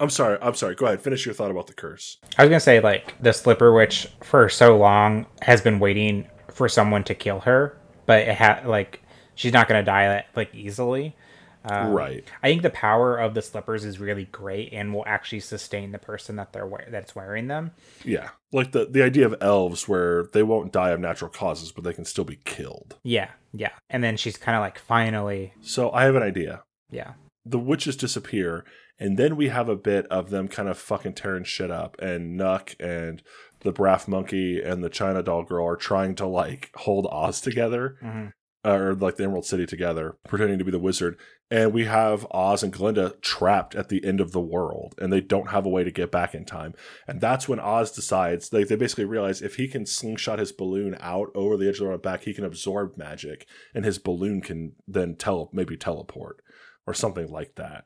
[0.00, 0.38] I'm sorry.
[0.42, 0.74] I'm sorry.
[0.74, 1.00] Go ahead.
[1.00, 2.18] Finish your thought about the curse.
[2.36, 6.68] I was gonna say like the slipper witch for so long has been waiting for
[6.68, 9.02] someone to kill her, but it had like
[9.36, 11.14] she's not gonna die that like easily.
[11.68, 12.24] Um, right.
[12.44, 15.98] I think the power of the slippers is really great and will actually sustain the
[15.98, 17.72] person that they're wear- that's wearing them.
[18.04, 18.28] Yeah.
[18.52, 21.92] Like the the idea of elves where they won't die of natural causes, but they
[21.92, 22.94] can still be killed.
[23.02, 23.72] Yeah, yeah.
[23.90, 26.62] And then she's kind of like finally, So I have an idea.
[26.88, 28.64] yeah, the witches disappear,
[29.00, 32.38] and then we have a bit of them kind of fucking tearing shit up, and
[32.38, 33.24] Knuck and
[33.60, 37.96] the Braff Monkey and the China Doll Girl are trying to like hold Oz together,
[38.04, 38.32] Mhm.
[38.66, 41.16] Or like the Emerald City together, pretending to be the wizard.
[41.50, 45.20] And we have Oz and Glinda trapped at the end of the world, and they
[45.20, 46.74] don't have a way to get back in time.
[47.06, 50.96] And that's when Oz decides, like, they basically realize if he can slingshot his balloon
[51.00, 54.40] out over the edge of the world back, he can absorb magic, and his balloon
[54.40, 56.42] can then tele maybe teleport
[56.84, 57.84] or something like that.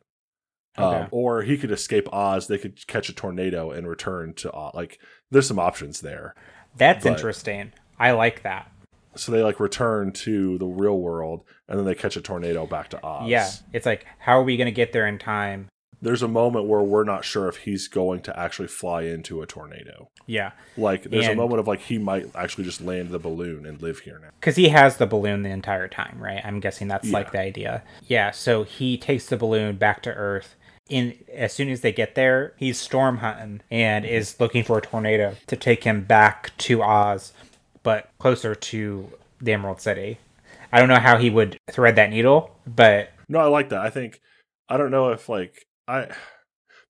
[0.79, 1.03] Okay.
[1.03, 2.47] Um, or he could escape Oz.
[2.47, 4.73] They could catch a tornado and return to Oz.
[4.75, 4.99] Like,
[5.31, 6.35] there's some options there.
[6.79, 7.73] that's But- interesting.
[7.99, 8.73] I like that.
[9.21, 12.89] So they like return to the real world, and then they catch a tornado back
[12.91, 13.29] to Oz.
[13.29, 15.69] Yeah, it's like how are we gonna get there in time?
[16.03, 19.47] There's a moment where we're not sure if he's going to actually fly into a
[19.47, 20.09] tornado.
[20.27, 23.83] Yeah, Like, there's a moment of like he might actually just land the balloon and
[23.83, 24.29] live here now.
[24.41, 26.41] because he has the balloon the entire time, right?
[26.43, 27.13] I'm guessing that's Yeah.
[27.19, 27.83] like the idea.
[28.09, 30.55] Yeah, so he takes the balloon back to Earth.
[30.89, 34.81] In as soon as they get there, he's storm hunting and is looking for a
[34.81, 37.35] tornado to take him back to Oz,
[37.83, 40.19] but closer to the Emerald City.
[40.73, 43.81] I don't know how he would thread that needle, but No, I like that.
[43.81, 44.21] I think
[44.69, 46.09] I don't know if like I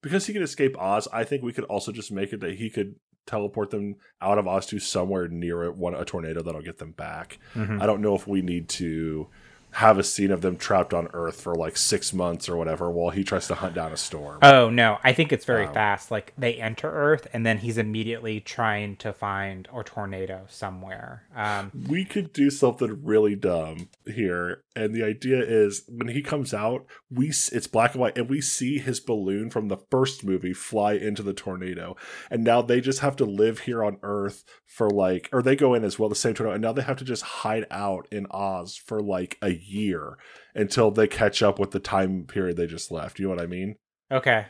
[0.02, 1.08] because he could escape Oz.
[1.12, 4.46] I think we could also just make it that he could teleport them out of
[4.48, 7.38] Oz to somewhere near a, one a tornado that'll get them back.
[7.54, 7.80] Mhm.
[7.80, 9.28] I don't know if we need to
[9.72, 13.10] have a scene of them trapped on Earth for like six months or whatever while
[13.10, 14.38] he tries to hunt down a storm.
[14.42, 16.10] Oh no, I think it's very Um, fast.
[16.10, 21.22] Like they enter Earth and then he's immediately trying to find a tornado somewhere.
[21.34, 26.54] Um, we could do something really dumb here and the idea is when he comes
[26.54, 30.52] out we it's black and white and we see his balloon from the first movie
[30.52, 31.96] fly into the tornado
[32.30, 35.74] and now they just have to live here on earth for like or they go
[35.74, 38.26] in as well the same tornado and now they have to just hide out in
[38.30, 40.16] oz for like a year
[40.54, 43.46] until they catch up with the time period they just left you know what i
[43.46, 43.76] mean
[44.12, 44.46] okay,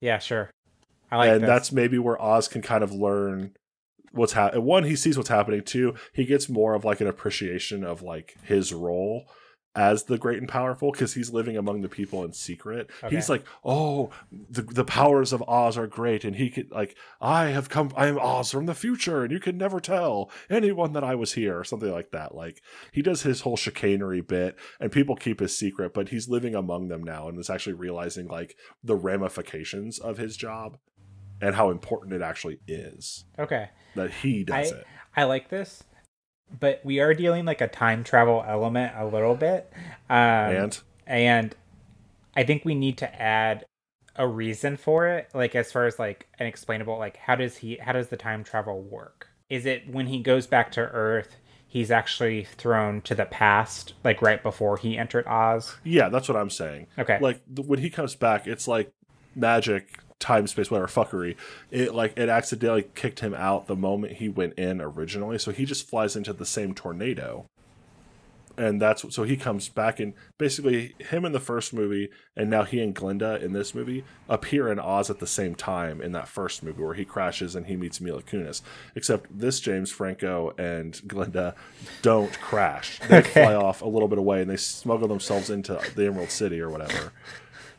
[0.00, 0.50] yeah, sure.
[1.10, 1.34] I like that.
[1.34, 1.48] and this.
[1.48, 3.52] that's maybe where Oz can kind of learn
[4.12, 4.64] what's happening.
[4.64, 5.62] One, he sees what's happening.
[5.62, 9.24] Two, he gets more of like an appreciation of like his role
[9.74, 12.90] as the great and powerful because he's living among the people in secret.
[13.04, 13.14] Okay.
[13.14, 14.10] He's like, oh,
[14.50, 18.06] the the powers of Oz are great, and he could like, I have come, I
[18.06, 21.58] am Oz from the future, and you can never tell anyone that I was here,
[21.58, 22.34] or something like that.
[22.34, 22.62] Like
[22.92, 26.88] he does his whole chicanery bit, and people keep his secret, but he's living among
[26.88, 30.78] them now, and is actually realizing like the ramifications of his job
[31.40, 33.70] and how important it actually is okay.
[33.94, 34.86] that he does I- it.
[35.16, 35.82] I like this.
[36.58, 39.72] But we are dealing like a time travel element a little bit.
[40.08, 41.54] Um, and and
[42.34, 43.66] I think we need to add
[44.16, 47.76] a reason for it, like as far as like an explainable, like how does he,
[47.76, 49.28] how does the time travel work?
[49.48, 51.36] Is it when he goes back to Earth,
[51.66, 55.76] he's actually thrown to the past, like right before he entered Oz?
[55.84, 56.86] yeah, that's what I'm saying.
[56.98, 57.18] Okay.
[57.20, 58.92] Like when he comes back, it's like
[59.34, 61.34] magic, time, space, whatever fuckery.
[61.70, 65.64] It like it accidentally kicked him out the moment he went in originally, so he
[65.64, 67.46] just flies into the same tornado.
[68.58, 72.64] And that's so he comes back and basically him in the first movie and now
[72.64, 76.28] he and Glinda in this movie appear in Oz at the same time in that
[76.28, 78.60] first movie where he crashes and he meets Mila Kunis.
[78.94, 81.54] Except this James Franco and Glinda
[82.02, 82.98] don't crash.
[83.08, 83.44] They Okay.
[83.44, 86.68] fly off a little bit away and they smuggle themselves into the Emerald City or
[86.68, 87.12] whatever.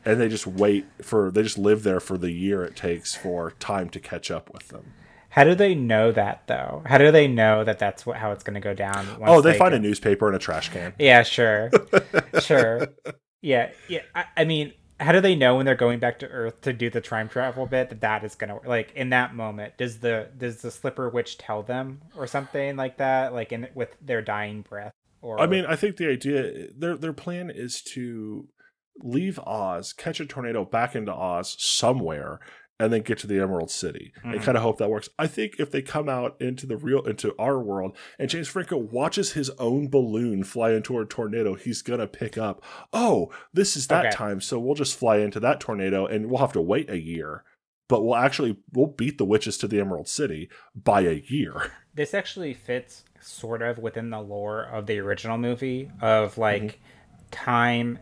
[0.03, 3.51] And they just wait for they just live there for the year it takes for
[3.59, 4.93] time to catch up with them.
[5.29, 6.83] How do they know that though?
[6.85, 9.07] How do they know that that's what, how it's going to go down?
[9.19, 10.93] once Oh, they, find go- a newspaper in a trash can.
[10.99, 11.71] Yeah, sure,
[12.41, 12.87] sure.
[13.41, 14.01] Yeah, yeah.
[14.13, 16.89] I, I mean, how do they know when they're going back to Earth to do
[16.89, 19.77] the time travel bit that that is gonna like in that moment?
[19.77, 23.33] Does the does the Slipper Witch tell them or something like that?
[23.33, 24.93] Like in with their dying breath?
[25.21, 28.47] Or I mean, I think the idea their their plan is to
[28.99, 32.39] leave Oz, catch a tornado back into Oz somewhere,
[32.79, 34.11] and then get to the Emerald City.
[34.23, 34.43] And Mhm.
[34.43, 35.07] kind of hope that works.
[35.19, 38.75] I think if they come out into the real into our world and James Franco
[38.77, 43.85] watches his own balloon fly into a tornado, he's gonna pick up, oh, this is
[43.87, 44.15] that Okay.
[44.15, 47.43] time, so we'll just fly into that tornado and we'll have to wait a year.
[47.87, 51.71] But we'll actually we'll beat the witches to the Emerald City by a year.
[51.93, 56.79] this actually fits sort of within the lore of the original movie of like
[57.29, 57.99] time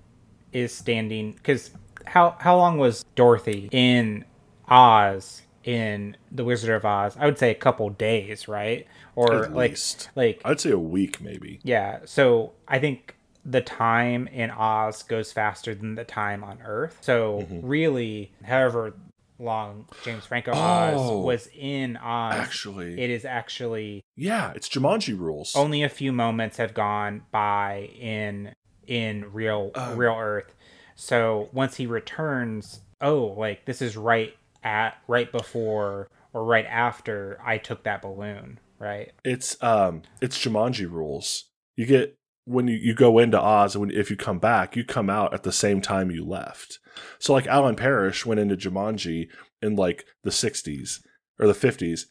[0.53, 1.71] is standing because
[2.05, 4.25] how how long was Dorothy in
[4.67, 7.15] Oz in the Wizard of Oz?
[7.19, 8.87] I would say a couple days, right?
[9.15, 10.09] Or At like least.
[10.15, 11.59] like I'd say a week maybe.
[11.63, 11.99] yeah.
[12.05, 16.97] So I think the time in Oz goes faster than the time on Earth.
[17.01, 17.67] So Mm-hmm.
[17.67, 18.93] really, however
[19.41, 20.57] long James Franco Oh.
[20.57, 25.55] Oz was in Oz, Actually, it is actually yeah, it's Jumanji rules.
[25.55, 28.53] only a few moments have gone by in
[28.89, 30.53] in real Um, real Earth.
[30.95, 34.33] So once he returns, oh, like this is right
[34.63, 39.11] at right before or right after I took that balloon, right?
[39.23, 41.45] It's um, it's Jumanji rules.
[41.77, 42.15] You get
[42.45, 45.33] when you, you go into Oz, and when if you come back, you come out
[45.33, 46.79] at the same time you left.
[47.19, 49.27] So like Alan Parrish went into Jumanji
[49.61, 50.99] in like the '60s
[51.39, 52.05] or the '50s.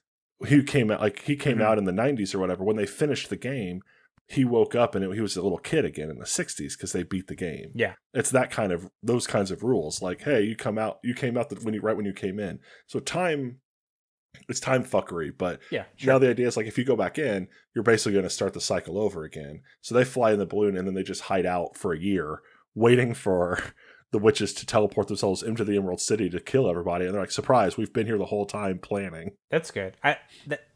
[0.47, 1.63] He came out like he came Mhm.
[1.65, 2.63] out in the '90s or whatever.
[2.65, 3.83] When they finished the game,
[4.29, 6.93] he woke up and it, he was a little kid again in the '60s because
[6.93, 7.71] they beat the game.
[7.75, 7.95] Yeah.
[8.15, 10.03] it's that kind of those kinds of rules.
[10.03, 12.39] Like, hey, you come out, you came out the, when you right when you came
[12.39, 12.59] in.
[12.87, 13.61] So time,
[14.49, 15.31] it's time fuckery.
[15.37, 15.85] But Yeah.
[16.05, 18.53] now the idea is like if you go back in, you're basically going to start
[18.53, 19.63] the cycle over again.
[19.81, 22.41] So they fly in the balloon and then they just hide out for a year,
[22.75, 23.59] waiting for
[24.13, 27.05] the witches to teleport themselves into the Emerald City to kill everybody.
[27.07, 29.33] And they're like, surprise, we've been here the whole time planning.
[29.51, 29.97] That's good.
[30.05, 30.19] I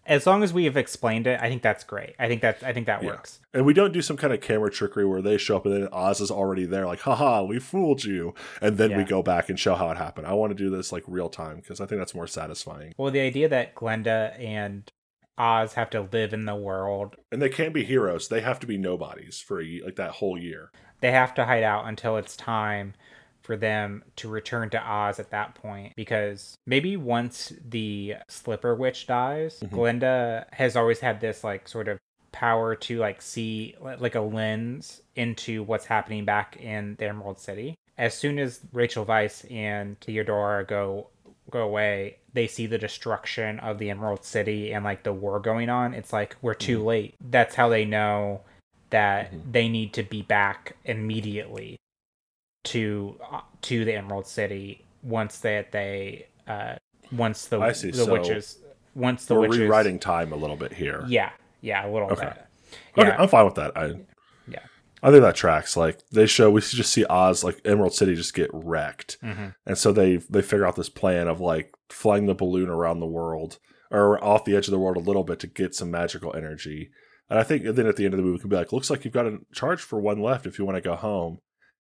[0.06, 2.14] as long as we have explained it, I think that's great.
[2.18, 3.10] I think that I think that Yeah.
[3.10, 3.40] works.
[3.54, 5.88] And we don't do some kind of camera trickery where they show up and then
[5.92, 8.34] Oz is already there, like, haha, we fooled you.
[8.60, 10.26] And then we go back and show how it happened.
[10.26, 12.94] I want to do this like real time because I think that's more satisfying.
[12.96, 14.90] Well, the idea that Glinda and
[15.38, 18.28] Oz have to live in the world, And they can't be heroes.
[18.28, 20.70] They have to be nobodies for a, like that whole year.
[21.00, 22.94] they have to hide out until it's time
[23.42, 29.06] for them to return to Oz at that point because maybe once the Slipper Witch
[29.06, 29.70] dies, Mhm.
[29.70, 31.98] Glinda has always had this like sort of
[32.30, 37.74] power to like see like a lens into what's happening back in the Emerald City.
[37.98, 41.08] As soon as Rachel Weisz and Theodora go
[41.50, 45.68] go away, they see the destruction of the Emerald City and like the war going
[45.68, 45.92] on.
[45.92, 47.14] It's like we're too late.
[47.20, 48.40] That's how they know
[48.90, 49.52] that Mhm.
[49.52, 51.76] they need to be back immediately
[52.64, 56.76] to uh, to the Emerald City once that they uh
[57.10, 58.58] once the the So witches
[58.94, 61.04] once the We're witches rewriting time a little bit here.
[61.08, 62.26] yeah yeah a little Okay.
[62.26, 62.46] bit
[62.98, 63.76] Okay, I'm fine with that.
[63.76, 63.86] I,
[64.48, 64.60] Yeah.
[65.02, 65.76] I think that tracks.
[65.76, 69.54] Like they show, we just see Oz, like Emerald City, just get wrecked, Mhm.
[69.66, 73.06] and so they they figure out this plan of like flying the balloon around the
[73.06, 73.58] world
[73.90, 76.90] or off the edge of the world a little bit to get some magical energy.
[77.28, 78.88] And I think then at the end of the movie, we can be like, "Looks
[78.90, 81.38] like you've got a charge for one left if you want to go home."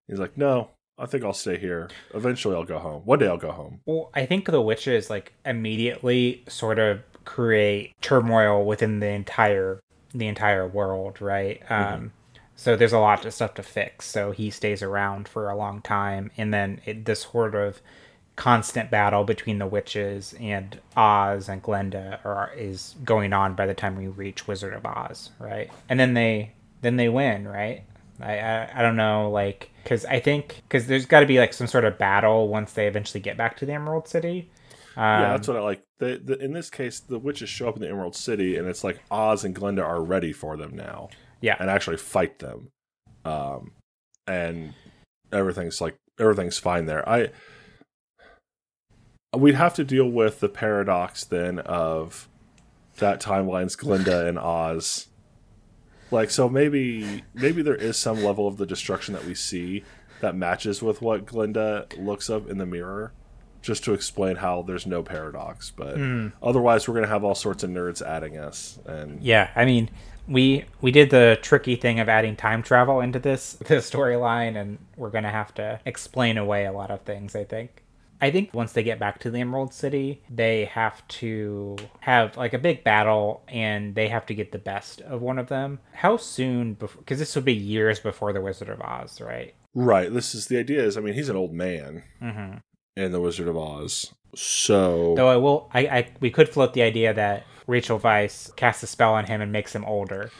[0.08, 1.88] He's like, "No, I think I'll stay here.
[2.14, 3.02] Eventually, I'll go home.
[3.04, 7.94] One day, I'll go home." Well, I think the witches like immediately sort of create
[8.00, 9.80] turmoil within the entire
[10.14, 11.62] the entire world, right?
[11.70, 12.12] Um
[12.54, 14.06] so there's a lot of stuff to fix.
[14.06, 17.80] So he stays around for a long time and then it, this sort of
[18.36, 23.74] constant battle between the witches and Oz and Glinda are, is going on by the
[23.74, 25.70] time we reach Wizard of Oz, right?
[25.88, 27.84] And then they then they win, right?
[28.20, 31.52] I I, I don't know, like because I think because there's got to be like
[31.52, 34.50] some sort of battle once they eventually get back to the Emerald City.
[34.96, 35.82] Um, yeah, that's what I like.
[35.98, 38.84] They, the, in this case, the witches show up in the Emerald City, and it's
[38.84, 41.08] like Oz and Glinda are ready for them now.
[41.40, 41.56] Yeah.
[41.58, 42.68] and actually fight them,
[43.24, 43.72] um,
[44.28, 44.74] and
[45.32, 47.08] everything's like everything's fine there.
[47.08, 47.30] I
[49.36, 52.28] we'd have to deal with the paradox then of
[52.98, 55.08] that timeline's Glinda and Oz.
[56.12, 59.84] Like so maybe maybe there is some level of the destruction that we see
[60.20, 63.12] that matches with what Glinda looks up in the mirror
[63.62, 66.28] just to explain how there's no paradox, but hmm.
[66.42, 69.88] otherwise we're going to have all sorts of nerds adding us and Yeah, I mean,
[70.28, 74.78] we we did the tricky thing of adding time travel into this this storyline, and
[74.96, 77.34] we're gonna have to explain away a lot of things.
[77.34, 77.82] I think.
[78.22, 82.54] I think once they get back to the Emerald City, they have to have like
[82.54, 85.80] a big battle, and they have to get the best of one of them.
[85.92, 86.74] How soon?
[86.74, 87.00] before?
[87.00, 89.54] Because this would be years before the Wizard of Oz, right?
[89.74, 90.12] Right.
[90.12, 90.82] This is the idea.
[90.84, 92.58] Is I mean, he's an old man Mm-hmm.
[92.96, 96.82] in the Wizard of Oz, so Though I will, I, I we could float the
[96.82, 100.30] idea that Rachel Weisz casts a spell on him and makes him older.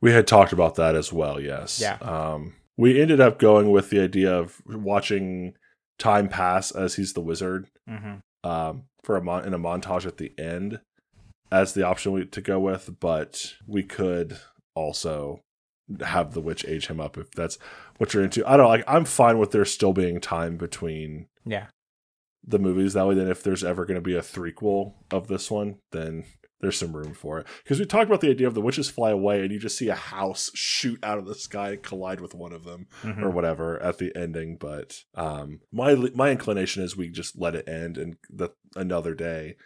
[0.00, 1.40] we had talked about that as well.
[1.40, 1.80] Yes.
[1.80, 1.96] Yeah.
[2.00, 5.54] Um, we ended up going with the idea of watching
[5.98, 8.48] time pass as he's the wizard Mm-hmm.
[8.48, 10.80] um, for a mon- in a montage at the end
[11.50, 14.38] as the option we, to go with, but we could
[14.74, 15.40] also
[16.02, 17.58] have the witch age him up if that's
[17.96, 18.46] what you're into.
[18.46, 18.84] I don't know, like.
[18.86, 21.68] I'm fine with there still being time between Yeah.
[22.46, 25.50] the movies that way then if there's ever going to be a threequel of this
[25.50, 26.24] one then
[26.60, 29.10] there's some room for it because we talked about the idea of the witches fly
[29.10, 32.34] away and you just see a house shoot out of the sky and collide with
[32.34, 33.22] one of them Mhm.
[33.22, 37.68] or whatever at the ending but um my my inclination is we just let it
[37.68, 39.56] end and the another day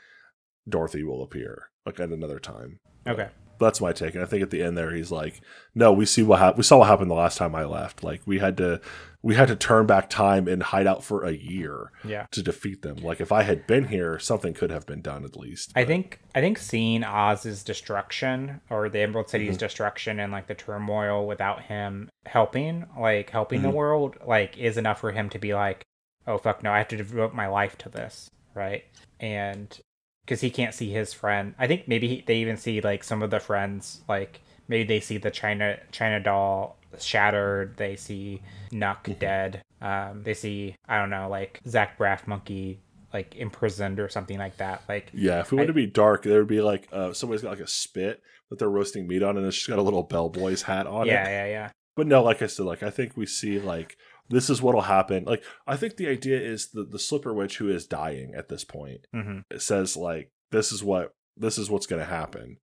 [0.69, 3.29] dorothy will appear like at another time Okay.
[3.63, 5.41] That's my take and i think at the end there he's like
[5.75, 8.21] no we see what hap- we saw what happened the last time i left like
[8.27, 8.81] we had to
[9.25, 12.27] we had to turn back time and hide out for a year Yeah.
[12.33, 12.97] to defeat them.
[12.97, 15.71] Like if I had been here, something could have been done at least.
[15.77, 19.59] I think I think seeing Oz's destruction or the Emerald City's Mm-hmm.
[19.59, 23.75] destruction and like the turmoil without him helping, like helping the Mhm.
[23.75, 25.85] world, like is enough for him to be like,
[26.27, 28.83] oh fuck no, I have to devote my life to this, right?
[29.21, 29.79] And
[30.25, 33.23] because he can't see his friend, I think maybe he, they even see like some
[33.23, 38.43] of the friends, like maybe they see the China China doll shattered, they see
[38.73, 39.19] Knuck Mm-hmm.
[39.19, 42.81] dead, um, they see I don't know like Zach Braff Monkey
[43.13, 45.11] like imprisoned or something like that, like.
[45.13, 47.51] yeah, if we I- want to be dark, there would be like uh, somebody's got
[47.51, 50.63] like a spit that they're roasting meat on, and it's just got a little bellboy's
[50.63, 51.31] hat on yeah, it.
[51.31, 51.71] yeah, yeah.
[51.95, 53.99] But no, like I said, like I think we see like
[54.29, 55.25] this is what'll happen.
[55.25, 58.65] Like I think the idea is the the slipper witch who is dying at this
[58.65, 62.59] point hmm it says like this is what this is what's going to happen,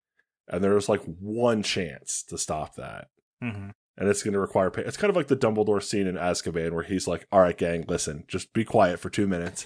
[0.47, 3.07] and there's like one chance to stop that.
[3.41, 4.81] hmm and it's going to require pay.
[4.83, 7.83] It's kind of like the Dumbledore scene in Azkaban where he's like, "All right, gang,
[7.89, 9.65] listen, just be quiet for two minutes.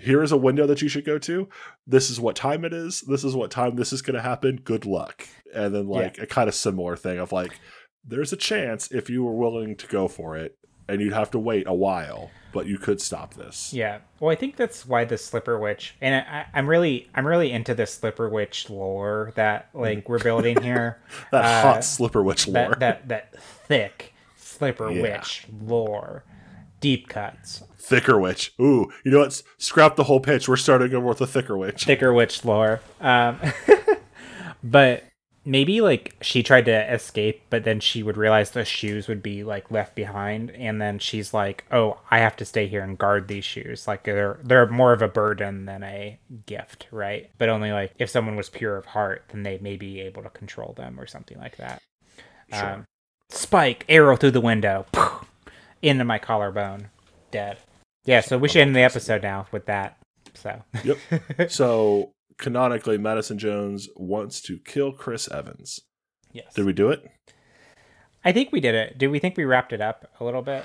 [0.00, 1.46] Here is a window that you should go to.
[1.86, 3.02] This is what time it is.
[3.02, 4.60] This is what time this is going to happen.
[4.64, 7.52] Good luck." And then like a kind of similar thing of like,
[8.02, 10.56] there's a chance if you were willing to go for it,
[10.90, 13.72] and you'd have to wait a while, but you could stop this.
[13.72, 13.98] Yeah.
[14.18, 17.74] Well, I think that's why the Slipper Witch, and I, I'm really, I'm really into
[17.74, 21.00] the Slipper Witch lore that like we're building here.
[21.32, 22.74] That Uh, hot slipper witch lore.
[22.80, 25.02] that that that thick Slipper Yeah.
[25.02, 26.24] Witch lore,
[26.80, 28.52] deep cuts, thicker witch.
[28.60, 29.42] Ooh, you know what?
[29.58, 30.48] Scrap the whole pitch.
[30.48, 31.84] We're starting over with a thicker witch.
[31.84, 32.80] thicker witch lore.
[33.00, 33.38] Um,
[34.64, 35.04] but
[35.44, 39.42] maybe like she tried to escape, but then she would realize the shoes would be
[39.44, 43.28] like left behind, and then she's like, "Oh, I have to stay here and guard
[43.28, 43.88] these shoes.
[43.88, 47.30] Like they're they're more of a burden than a gift, right?
[47.38, 50.30] But only like if someone was pure of heart, then they may be able to
[50.30, 51.82] control them or something like that."
[52.52, 52.72] Sure.
[52.72, 52.84] Um,
[53.30, 54.86] spike arrow through the window,
[55.82, 56.90] into my collarbone,
[57.30, 57.58] dead.
[58.04, 59.96] Yeah, so we should end the episode now with that.
[60.34, 60.98] So Yep.
[61.50, 65.80] so canonically, Madison Jones wants to kill Chris Evans.
[66.32, 67.04] yes, Did we do it?
[68.24, 68.98] I think we did it.
[68.98, 70.64] Do we think we wrapped it up a little bit?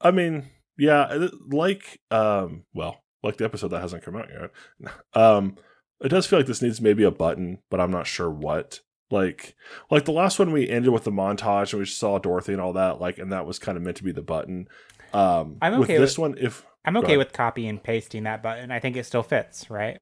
[0.00, 0.46] I mean,
[0.78, 4.92] yeah, like um, well, like the episode that hasn't come out yet.
[5.14, 5.56] Um,
[6.00, 8.80] it does feel like this needs maybe a button, but I'm not sure what.
[9.10, 9.54] Like,
[9.90, 12.72] like the last one we ended with the montage and we saw Dorothy and all
[12.72, 14.66] that, like, and that was kind of meant to be the button.
[15.12, 16.36] Um, I'm okay with this one.
[16.38, 18.70] If I'm okay with copy and pasting that button.
[18.70, 19.98] I think it still fits, right?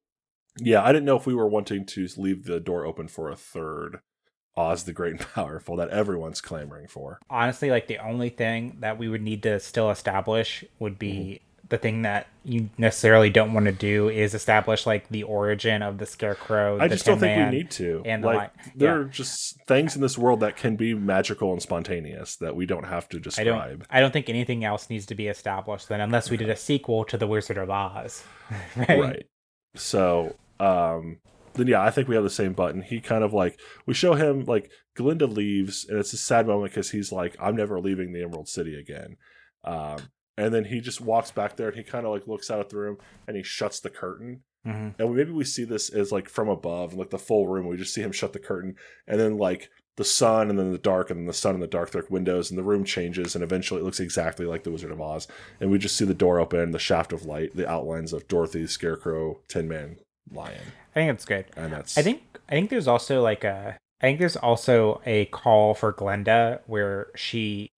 [0.58, 3.36] Yeah, I didn't know if we were wanting to leave the door open for a
[3.36, 4.00] third
[4.56, 7.18] Oz the Great and Powerful that everyone's clamoring for.
[7.30, 10.98] Honestly, like the only thing that we would need to still establish would mm-hmm.
[10.98, 15.80] be the thing that you necessarily don't want to do is establish like the origin
[15.80, 16.78] of the scarecrow.
[16.78, 18.02] I the just don't Tin think Man, we need to.
[18.04, 19.00] and the like, there Yeah.
[19.00, 22.84] are just things in this world that can be magical and spontaneous that we don't
[22.84, 23.78] have to I describe.
[23.78, 23.86] don't.
[23.88, 27.06] I don't think anything else needs to be established then, unless we did a sequel
[27.06, 28.22] to the Wizard of Oz.
[28.76, 29.00] right.
[29.00, 29.26] right
[29.74, 31.18] so um
[31.54, 32.82] then yeah i think we have the same button.
[32.82, 36.72] He kind of like we show him like glinda leaves and it's a sad moment
[36.72, 39.16] because he's like i'm never leaving the emerald city again.
[39.64, 39.98] Um
[40.38, 42.70] and then he just walks back there and he kind of like looks out at
[42.70, 42.96] the room
[43.26, 44.42] and he shuts the curtain.
[44.64, 47.66] Hmm and maybe we see this as like from above and like the full room.
[47.66, 50.78] We just see him shut the curtain and then like the sun and then the
[50.78, 53.44] dark and then the sun and the dark dark windows and the room changes and
[53.44, 55.28] eventually it looks exactly like the wizard of oz.
[55.60, 58.66] And we just see the door open the shaft of light the outlines of dorothy
[58.66, 59.98] scarecrow tin man
[60.30, 60.60] lion
[60.90, 61.46] I think it's good.
[61.56, 62.22] and that's I think.
[62.48, 63.78] I think there's also like a.
[64.00, 67.70] I think there's also a call for Glinda where she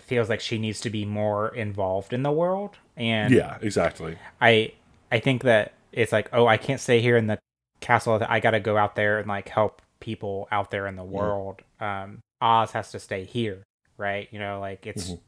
[0.00, 4.72] feels like she needs to be more involved in the world, and yeah exactly I
[5.10, 7.38] I think that it's like, oh, I can't stay here in the
[7.80, 8.22] castle.
[8.28, 11.62] I got to go out there and like help people out there in the world.
[11.80, 13.62] Um, Oz has to stay here,
[13.96, 14.28] right?
[14.30, 15.20] You know, like it's Mhm.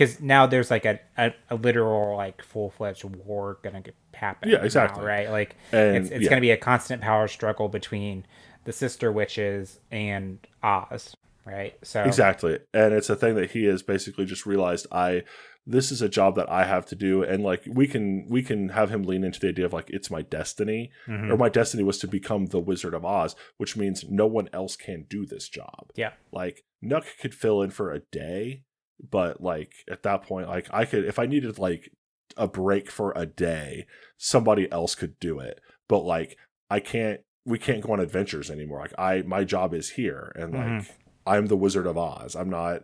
[0.00, 3.82] Because now there's like a, a, a literal like full fledged war gonna
[4.14, 4.48] happen.
[4.48, 5.04] Yeah, now, exactly.
[5.04, 5.30] right?
[5.30, 8.24] Like and it's it's yeah, gonna be a constant power struggle between
[8.64, 11.74] the sister witches and Oz, right?
[11.82, 15.22] So exactly and it's a thing that he has basically just realized i
[15.66, 18.70] this is a job that i have to do and like we can we can
[18.70, 21.30] have him lean into the idea of like it's my destiny mhm.
[21.30, 24.76] or my destiny was to become the Wizard of Oz, which means no one else
[24.76, 25.90] can do this job.
[25.94, 26.12] Yeah.
[26.32, 28.64] Like Knuck could fill in for a day,
[29.08, 31.90] but like at that point, like I could if I needed like
[32.36, 33.86] a break for a day,
[34.16, 35.60] somebody else could do it.
[35.88, 36.36] But like
[36.70, 38.80] I can't we can't go on adventures anymore.
[38.80, 40.90] Like I my job is here and like Mhm.
[41.26, 42.34] I'm the Wizard of Oz.
[42.34, 42.82] I'm not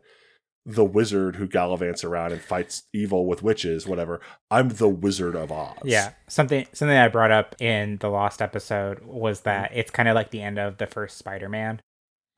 [0.68, 4.20] the wizard who gallivants around and fights evil with witches, whatever.
[4.50, 5.78] I'm the Wizard of Oz.
[5.84, 10.16] Yeah, something something I brought up in the Lost episode was that it's kind of
[10.16, 11.80] like the end of the first Spider-Man,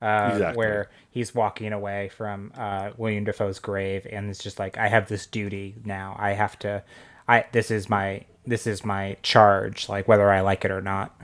[0.01, 0.57] uh, Exactly.
[0.57, 5.07] where he's walking away from uh, William Dafoe's grave, and it's just like I have
[5.07, 6.15] this duty now.
[6.19, 6.83] I have to.
[7.27, 11.19] I this is my this is my charge, like whether I like it or not.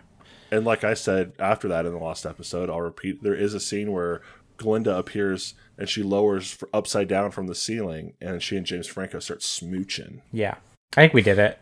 [0.51, 3.59] And like I said after that in the last episode, I'll repeat there is a
[3.59, 4.21] scene where
[4.57, 9.19] Glinda appears and she lowers upside down from the ceiling and she and James Franco
[9.19, 10.21] start smooching.
[10.32, 10.55] Yeah,
[10.95, 11.59] I think we did it.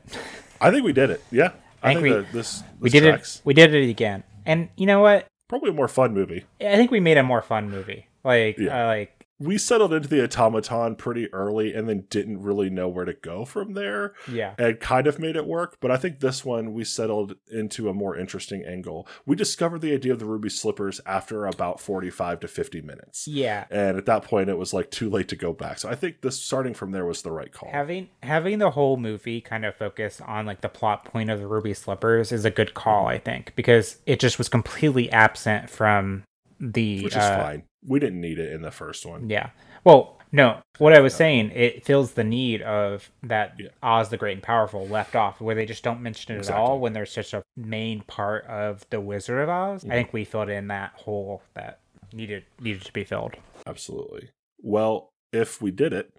[0.59, 1.23] I think we did it.
[1.31, 1.51] Yeah.
[1.81, 3.37] I, I think, think we- that this, this we did tracks.
[3.37, 3.45] it.
[3.45, 4.23] We did it again.
[4.45, 5.25] And you know what?
[5.47, 6.45] Probably a more fun movie.
[6.61, 8.07] I think we made a more fun movie.
[8.23, 8.83] Like, Yeah.
[8.83, 13.05] uh, like We settled into the automaton pretty early and then didn't really know where
[13.05, 14.13] to go from there.
[14.31, 15.77] yeah, and kind of made it work.
[15.79, 19.07] But I think this one we settled into a more interesting angle.
[19.25, 23.27] We discovered the idea of the ruby slippers after about 45 to 50 minutes.
[23.27, 23.65] yeah.
[23.69, 25.79] And at that point, it was like too late to go back.
[25.79, 27.69] So I think this starting from there was the right call.
[27.71, 31.47] having having the whole movie kind of focus on like the plot point of the
[31.47, 36.23] ruby slippers is a good call i think because it just was completely absent from
[36.59, 37.63] the which is uh, fine.
[37.85, 39.29] We didn't need it in the first one.
[39.29, 39.49] yeah
[39.83, 43.69] well no what i was saying it fills the need of that Yeah.
[43.81, 46.79] oz the great and powerful left off where they just don't mention it at all
[46.79, 49.95] when there's such a main part of the wizard of oz i mm-hmm.
[49.95, 51.79] think we filled in that hole that
[52.13, 54.29] needed needed to be filled Absolutely.
[54.61, 56.13] Well, if we did it,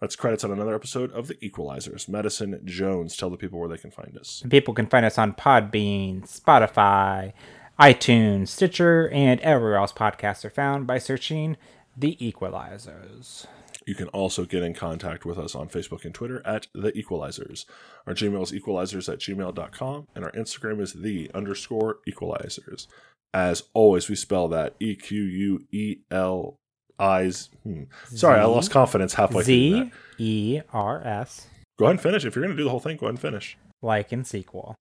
[0.00, 2.08] that's credits on another episode of The Equalizers.
[2.08, 4.40] Madison Jones, tell the people where they can find us.
[4.42, 7.32] And people can find us on Podbean, Spotify,
[7.80, 11.56] iTunes, Stitcher, and everywhere else podcasts are found by searching
[11.96, 13.46] The Equalizers.
[13.86, 17.64] You can also get in contact with us on Facebook and Twitter at The Equalizers.
[18.06, 22.86] Our Gmail is equalizers at gmail.com, and our Instagram is The underscore equalizers.
[23.32, 26.56] As always, we spell that E Q U E L.
[26.98, 27.84] Hmm.
[28.08, 29.90] Sorry, I Z- lost confidence halfway through Z that.
[30.18, 31.46] E R S,
[31.78, 32.26] Go ahead and finish.
[32.26, 33.56] If you're going to do the whole thing, go ahead and finish.
[33.80, 34.74] like in sequel.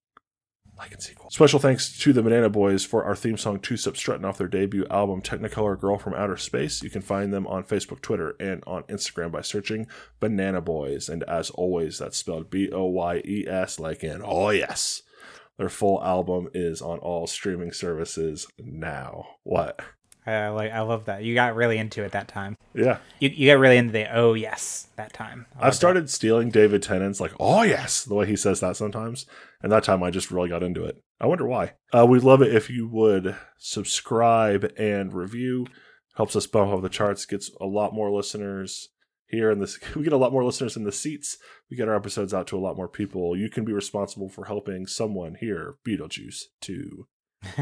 [0.80, 1.30] Like and sequel.
[1.30, 4.48] Special thanks to the Banana Boyes for our theme song Two Step Strutting off their
[4.48, 6.82] debut album Technicolor Girl from Outer Space.
[6.82, 9.88] You can find them on Facebook, Twitter, and on Instagram by searching
[10.22, 11.10] Banana Boyes.
[11.10, 15.02] And as always, that's spelled B O Y E S, like in oh yes.
[15.58, 19.28] Their full album is on all streaming services now.
[19.44, 19.82] What?
[20.26, 20.72] I like.
[20.72, 21.24] I love that.
[21.24, 22.56] You got really into it that time.
[22.74, 23.00] Yeah.
[23.20, 25.46] You, you got really into the oh yes that time.
[25.60, 29.26] I I've started stealing David Tennant's like, oh yes, the way he says that sometimes.
[29.62, 31.02] And that time I just really got into it.
[31.20, 31.74] I wonder why.
[31.94, 35.68] Uh, we'd love it if you would subscribe and review.
[36.16, 38.90] Helps us bump up the charts, gets a lot more listeners
[39.28, 41.38] here in this we get a lot more listeners in the seats.
[41.70, 43.38] We get our episodes out to a lot more people.
[43.38, 47.08] You can be responsible for helping someone here Beetlejuice too.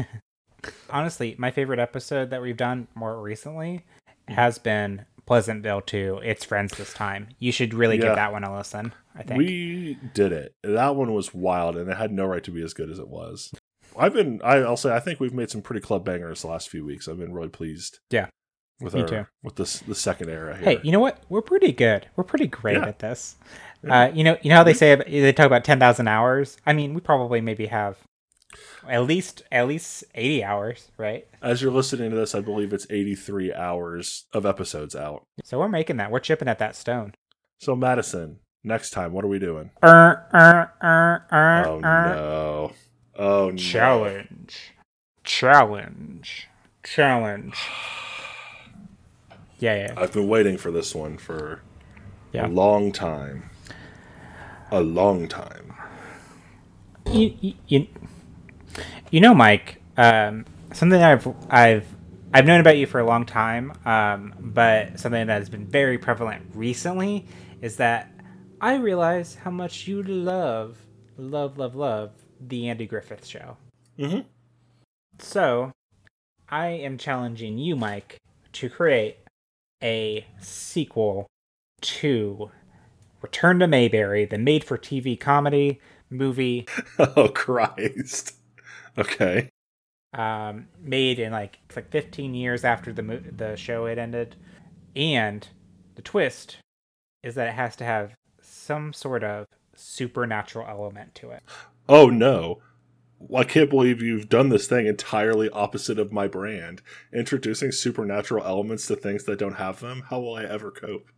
[0.90, 3.84] Honestly, my favorite episode that we've done more recently
[4.28, 6.20] has been Pleasantville 2.
[6.24, 7.28] It's friends this time.
[7.38, 8.06] You should really Yeah.
[8.06, 8.92] give that one a listen.
[9.18, 9.38] I think.
[9.38, 10.54] We did it.
[10.62, 13.08] That one was wild, and it had no right to be as good as it
[13.08, 13.52] was.
[13.98, 14.40] I've been.
[14.44, 14.94] I, I'll say.
[14.94, 17.08] I think we've made some pretty club bangers the last few weeks.
[17.08, 17.98] I've been really pleased.
[18.10, 18.28] Yeah,
[18.80, 19.26] with me our too.
[19.42, 20.64] with this the second era here.
[20.64, 21.22] Hey, you know what?
[21.28, 22.06] We're pretty good.
[22.14, 22.86] We're pretty great Yeah.
[22.86, 23.36] at this.
[23.88, 26.56] Uh, you know, you know how they say they talk about ten thousand hours.
[26.66, 27.96] I mean, we probably maybe have
[28.88, 31.26] at least at least eighty hours, right?
[31.42, 35.22] As you're listening to this, I believe it's 83 hours of episodes out.
[35.44, 36.10] So we're making that.
[36.10, 37.14] We're chipping at that stone.
[37.60, 39.70] So Madison, next time, what are we doing?
[39.82, 41.80] Er, er, er, er, Oh er.
[41.80, 42.72] no!
[43.16, 43.56] Oh no!
[43.56, 44.72] Challenge.
[45.24, 46.48] Challenge.
[46.84, 47.54] Challenge.
[49.58, 49.94] Yeah, yeah.
[49.96, 51.60] I've been waiting for this one for
[52.32, 52.46] Yeah.
[52.46, 53.50] a long time.
[54.70, 55.74] A long time.
[57.10, 57.86] you, you, you,
[59.10, 61.86] you know, Mike, um, something I've I've
[62.34, 65.96] I've known about you for a long time, um, but something that has been very
[65.96, 67.26] prevalent recently
[67.62, 68.10] is that
[68.60, 70.78] I realize how much you love,
[71.16, 73.56] love, love, love the Andy Griffith Show.
[73.98, 74.24] Mhm.
[75.18, 75.72] So,
[76.48, 78.18] I am challenging you, Mike,
[78.52, 79.18] to create
[79.82, 81.26] a sequel
[81.82, 82.50] to
[83.20, 85.80] Return to Mayberry, the made-for-TV comedy
[86.10, 86.66] movie
[86.98, 88.34] Oh Christ!
[88.96, 89.48] Okay.
[90.14, 94.36] um, made in like it's like 15 years after the mo- the show had ended,
[94.96, 95.46] and
[95.96, 96.58] the twist
[97.22, 98.14] is that it has to have
[98.68, 101.42] some sort of supernatural element to it.
[101.88, 102.60] Oh no!
[103.34, 108.86] I can't believe you've done this thing entirely opposite of my brand, introducing supernatural elements
[108.88, 110.04] to things that don't have them.
[110.10, 111.08] How will I ever cope?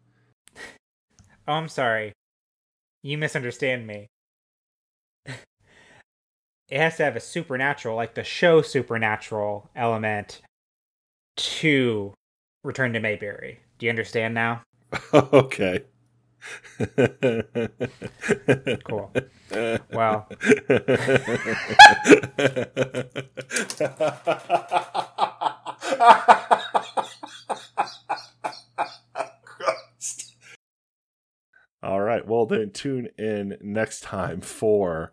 [1.49, 2.13] Oh, I'm sorry,
[3.03, 4.07] you misunderstand me.
[5.27, 5.35] it
[6.79, 10.41] has to have a supernatural, like the show supernatural element,
[11.37, 12.15] to
[12.63, 13.59] Return to Mayberry.
[13.79, 14.63] Do you understand now?
[15.13, 15.85] okay.
[18.84, 19.12] Cool.
[19.93, 20.26] Wow.
[31.82, 32.26] All right.
[32.26, 35.12] Well, then tune in next time for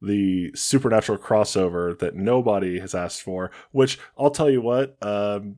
[0.00, 3.50] the supernatural crossover that nobody has asked for.
[3.72, 5.56] Which I'll tell you what, um,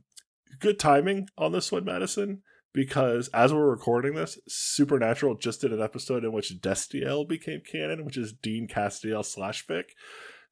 [0.59, 2.43] good timing on this one, Madison.
[2.73, 8.05] Because as we're recording this, Supernatural just did an episode in which Destiel became canon,
[8.05, 9.91] which is Dean Castiel slash Fic.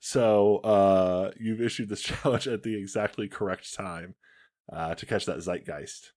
[0.00, 4.14] So uh, you've issued this challenge at the exactly correct time
[4.72, 6.12] uh, to catch that zeitgeist.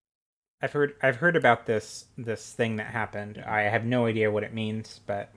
[0.61, 3.43] I've heard I've heard about this this thing that happened.
[3.47, 5.33] I have no idea what it means, but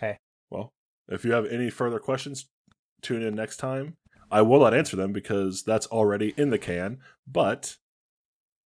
[0.00, 0.16] hey.
[0.50, 0.72] Well,
[1.08, 2.46] if you have any further questions,
[3.02, 3.96] tune in next time.
[4.30, 7.76] I will not answer them because that's already in the can, but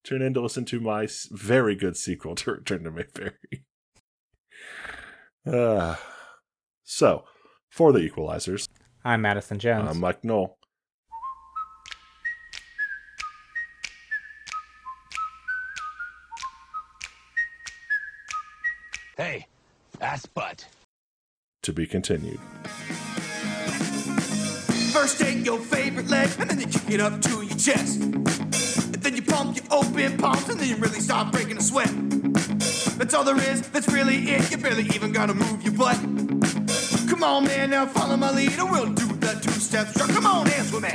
[0.07, 3.65] tune in to listen to my very good sequel to Return to Mayberry.
[5.45, 5.97] Uh,
[6.85, 7.25] so,
[7.71, 8.69] for the Equalizers,
[9.05, 9.91] I'm Madison Jones.
[9.91, 10.59] I'm Mike Knoll.
[19.17, 19.47] Hey,
[20.01, 20.67] ass butt.
[21.63, 22.41] To be continued.
[24.93, 28.56] First take your favorite leg, and then you kick it up to your chest.
[29.07, 31.89] Then you pump your open palms, and then you really start breaking a sweat.
[32.99, 34.51] That's all there is, that's really it.
[34.51, 35.95] You barely even gotta move your butt.
[37.09, 39.95] Come on, man, now follow my lead, and we'll do the two step.
[39.95, 40.91] Come on, dance with me.